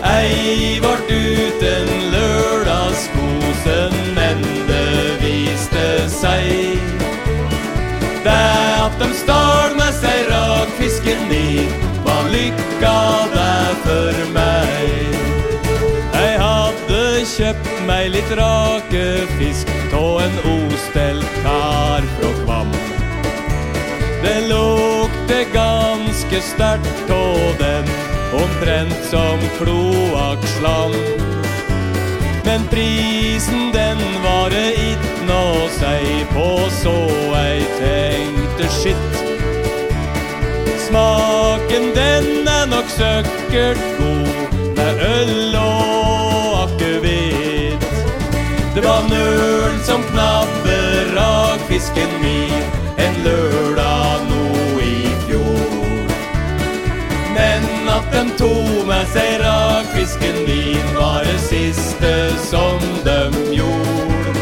[0.08, 6.98] Ei vart uten lørdagskosen, men det viste seg
[8.28, 8.34] det
[8.88, 11.72] at de stal med seg rakfisken min,
[12.08, 12.98] var lykka
[13.36, 15.27] det for meg.
[17.38, 22.72] Kjøpt meg litt rakefisk tå en ostelt kar fra Kvam.
[24.24, 27.20] Det lukter ganske sterkt tå
[27.60, 27.92] den,
[28.40, 30.98] omtrent som kloakkslam.
[32.48, 36.96] Men prisen den var det ikke noe seg på, så
[37.36, 39.22] jeg tenkte skitt.
[40.88, 46.07] Smaken den er nok søkkert god, med øl og
[49.98, 52.64] som knabbe rakfisken min,
[52.98, 56.08] en lørdag nå i fjor.
[57.34, 62.14] Men at de tok med seg rakfisken min, var det siste
[62.50, 63.20] som de
[63.56, 64.36] gjorde.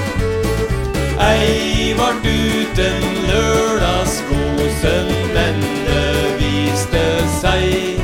[1.23, 7.05] Ei vart uten lørdagskosen, men det viste
[7.39, 8.01] seg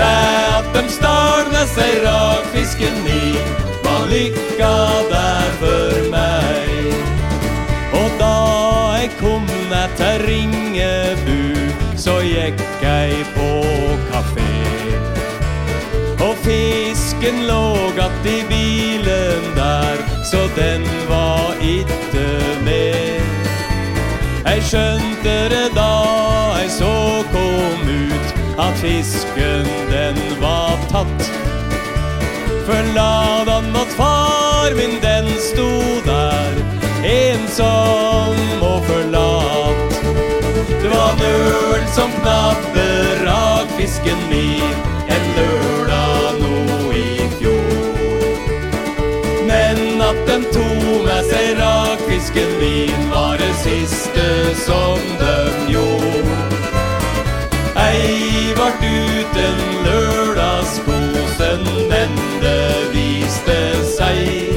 [0.00, 0.14] det
[0.56, 3.69] at de stal med seg rakfisken min,
[4.10, 4.76] lykka
[5.12, 6.94] der for meg.
[8.00, 8.36] Og da
[8.98, 11.40] jeg kom ned til Ringebu,
[11.96, 13.50] så gikk jeg på
[14.10, 14.50] kafé.
[16.20, 22.26] Og fisken lå att i bilen der, så den var ikke
[22.64, 23.20] med.
[24.44, 25.92] Jeg skjønte det da
[26.60, 31.39] jeg så kom ut, at fisken den var tatt.
[32.70, 35.70] For ladan åt far min, den sto
[36.04, 36.52] der,
[37.02, 39.96] ensom og forlatt.
[40.82, 42.84] Det var nøl som knabbe
[43.26, 44.78] rakfisken min,
[45.16, 48.22] en lørdag nå i fjor.
[49.50, 54.28] Men at den tok med seg rakfisken min, var det siste
[54.62, 56.38] som den gjorde.
[57.88, 59.58] Ei vart uten
[59.90, 62.39] lørdagskosen, men
[63.30, 64.50] det viste seg.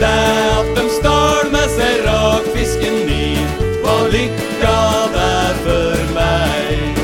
[0.00, 0.10] Det
[0.58, 3.48] at de stal med seg rakfisken min,
[3.82, 4.76] var lykka
[5.14, 7.00] der for meg.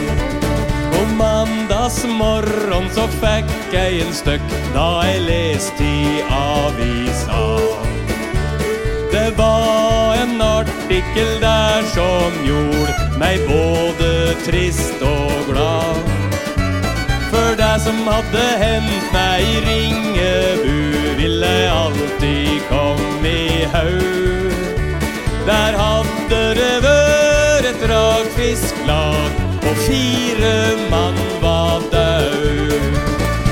[1.01, 7.43] Om mandagsmorgon så fikk jeg en støkk da jeg leste i avisa.
[9.13, 16.22] Det var en artikkel der som gjorde meg både trist og glad.
[17.53, 20.77] For deg som hadde hendt meg i Ringebu,
[21.19, 24.55] ville alltid komme i haug.
[25.45, 29.37] Der hadde det vært et rakfisklag,
[29.69, 30.55] og fire
[30.95, 32.97] mann var død.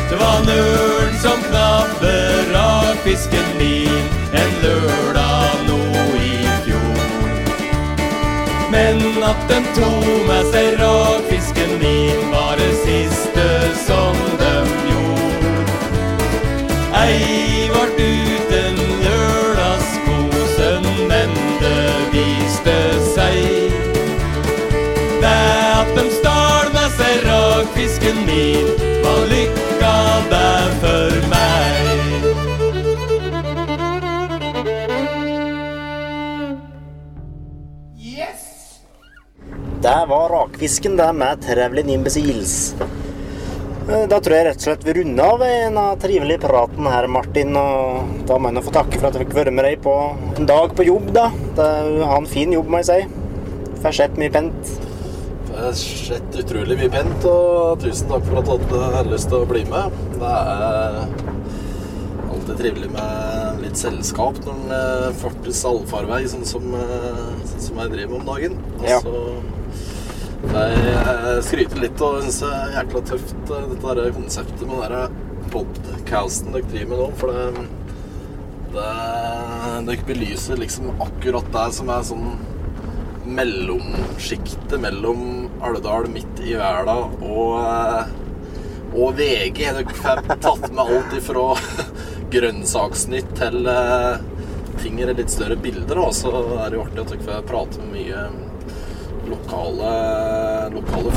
[0.08, 2.16] Det var nølen som knabbe
[2.54, 5.82] rakfisken min en lørdag nå
[6.24, 7.04] i fjor.
[8.72, 13.59] Men at den tok med seg rakfisken min, var det siste
[17.10, 21.30] Ei vart uten lørdagskosen, men
[21.62, 22.76] det viste
[23.14, 23.74] seg.
[25.22, 25.36] Det
[25.80, 28.70] at de stal seg rakfisken min,
[29.04, 29.96] var lykka
[30.34, 31.50] der for meg.
[39.80, 42.74] Det var rakfisken det med Travelin Imbeciles.
[43.90, 47.08] Eh, Da tror jeg rett og slett vi runder av en av trivelige praten her,
[47.10, 47.56] Martin.
[47.58, 49.94] Og da må jeg nå få takke for at jeg fikk være med deg på
[50.38, 51.28] en dag på jobb, da.
[51.58, 53.00] Det er en fin jobb, må jeg si.
[53.82, 54.72] Får sett mye pent.
[55.50, 59.42] Det er slett utrolig mye pent, og tusen takk for at du hadde lyst til
[59.42, 59.96] å bli med.
[60.20, 61.00] Det er
[62.30, 67.82] alltid trivelig med litt selskap når en eh, fartes allfarvei, sånn som, eh, sånn som
[67.82, 68.60] jeg driver med om dagen.
[68.78, 69.89] Altså, jeg,
[70.50, 75.44] jeg skryter litt og syns det er jækla tøft, eh, dette der konseptet med den
[75.52, 77.66] podcasten dere driver med nå, for det,
[78.74, 78.88] det
[79.86, 82.26] Dere belyser liksom akkurat det som er sånn
[83.30, 85.22] mellomsjiktet mellom
[85.64, 88.12] Alvdal midt i verda og, eh,
[88.90, 89.62] og VG.
[89.78, 91.46] Dere får tatt med alt ifra
[92.34, 94.22] grønnsaksnytt til eh,
[94.82, 96.02] ting i litt større bilder.
[96.02, 98.49] Og så er det jo artig at dere får prate med mye
[99.30, 99.94] lokale,
[100.74, 101.14] lokale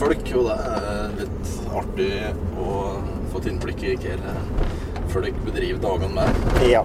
[0.00, 0.32] folk.
[0.38, 1.52] Og det er litt
[1.82, 2.10] artig
[2.62, 2.78] å
[3.32, 4.36] få et innblikk i hva
[5.12, 6.64] folk bedriver dagene med.
[6.70, 6.84] Ja.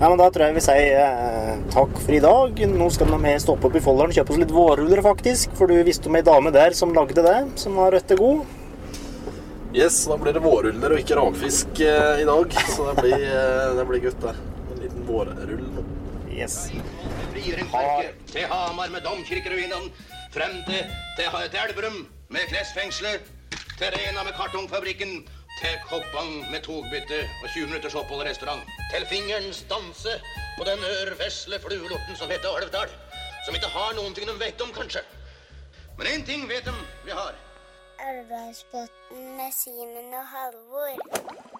[0.00, 2.62] Ja, men Da tror jeg vi sier eh, takk for i dag.
[2.72, 5.52] Nå skal vi stoppe opp i Folldalen og kjøpe oss litt vårruller, faktisk.
[5.58, 8.46] For du visste om ei dame der som lagde det, som var røtte god.
[9.76, 12.56] Yes, da blir det vårruller og ikke rakfisk eh, i dag.
[12.72, 14.34] Så det blir, eh, det blir godt, det.
[14.72, 15.68] En liten vårrull.
[16.32, 16.56] Yes.
[17.40, 19.90] Frigjøringsverket, til Hamar med domkirkeruinene,
[20.34, 20.82] frem til,
[21.16, 23.22] til, til Elverum med klesfengselet,
[23.78, 25.12] til Rena med kartongfabrikken,
[25.60, 28.60] til Koppang med togbytte og 20 minutters opphold i restaurant,
[28.92, 30.12] til fingerens danse
[30.58, 32.92] på den ørvesle fluelorten som heter Alvdal,
[33.46, 35.00] som ikke har noen ting de vet om, kanskje.
[35.96, 36.76] Men én ting vet de
[37.06, 37.32] vi har.
[38.10, 41.59] Elvdalsbotn med Simen og Halvor.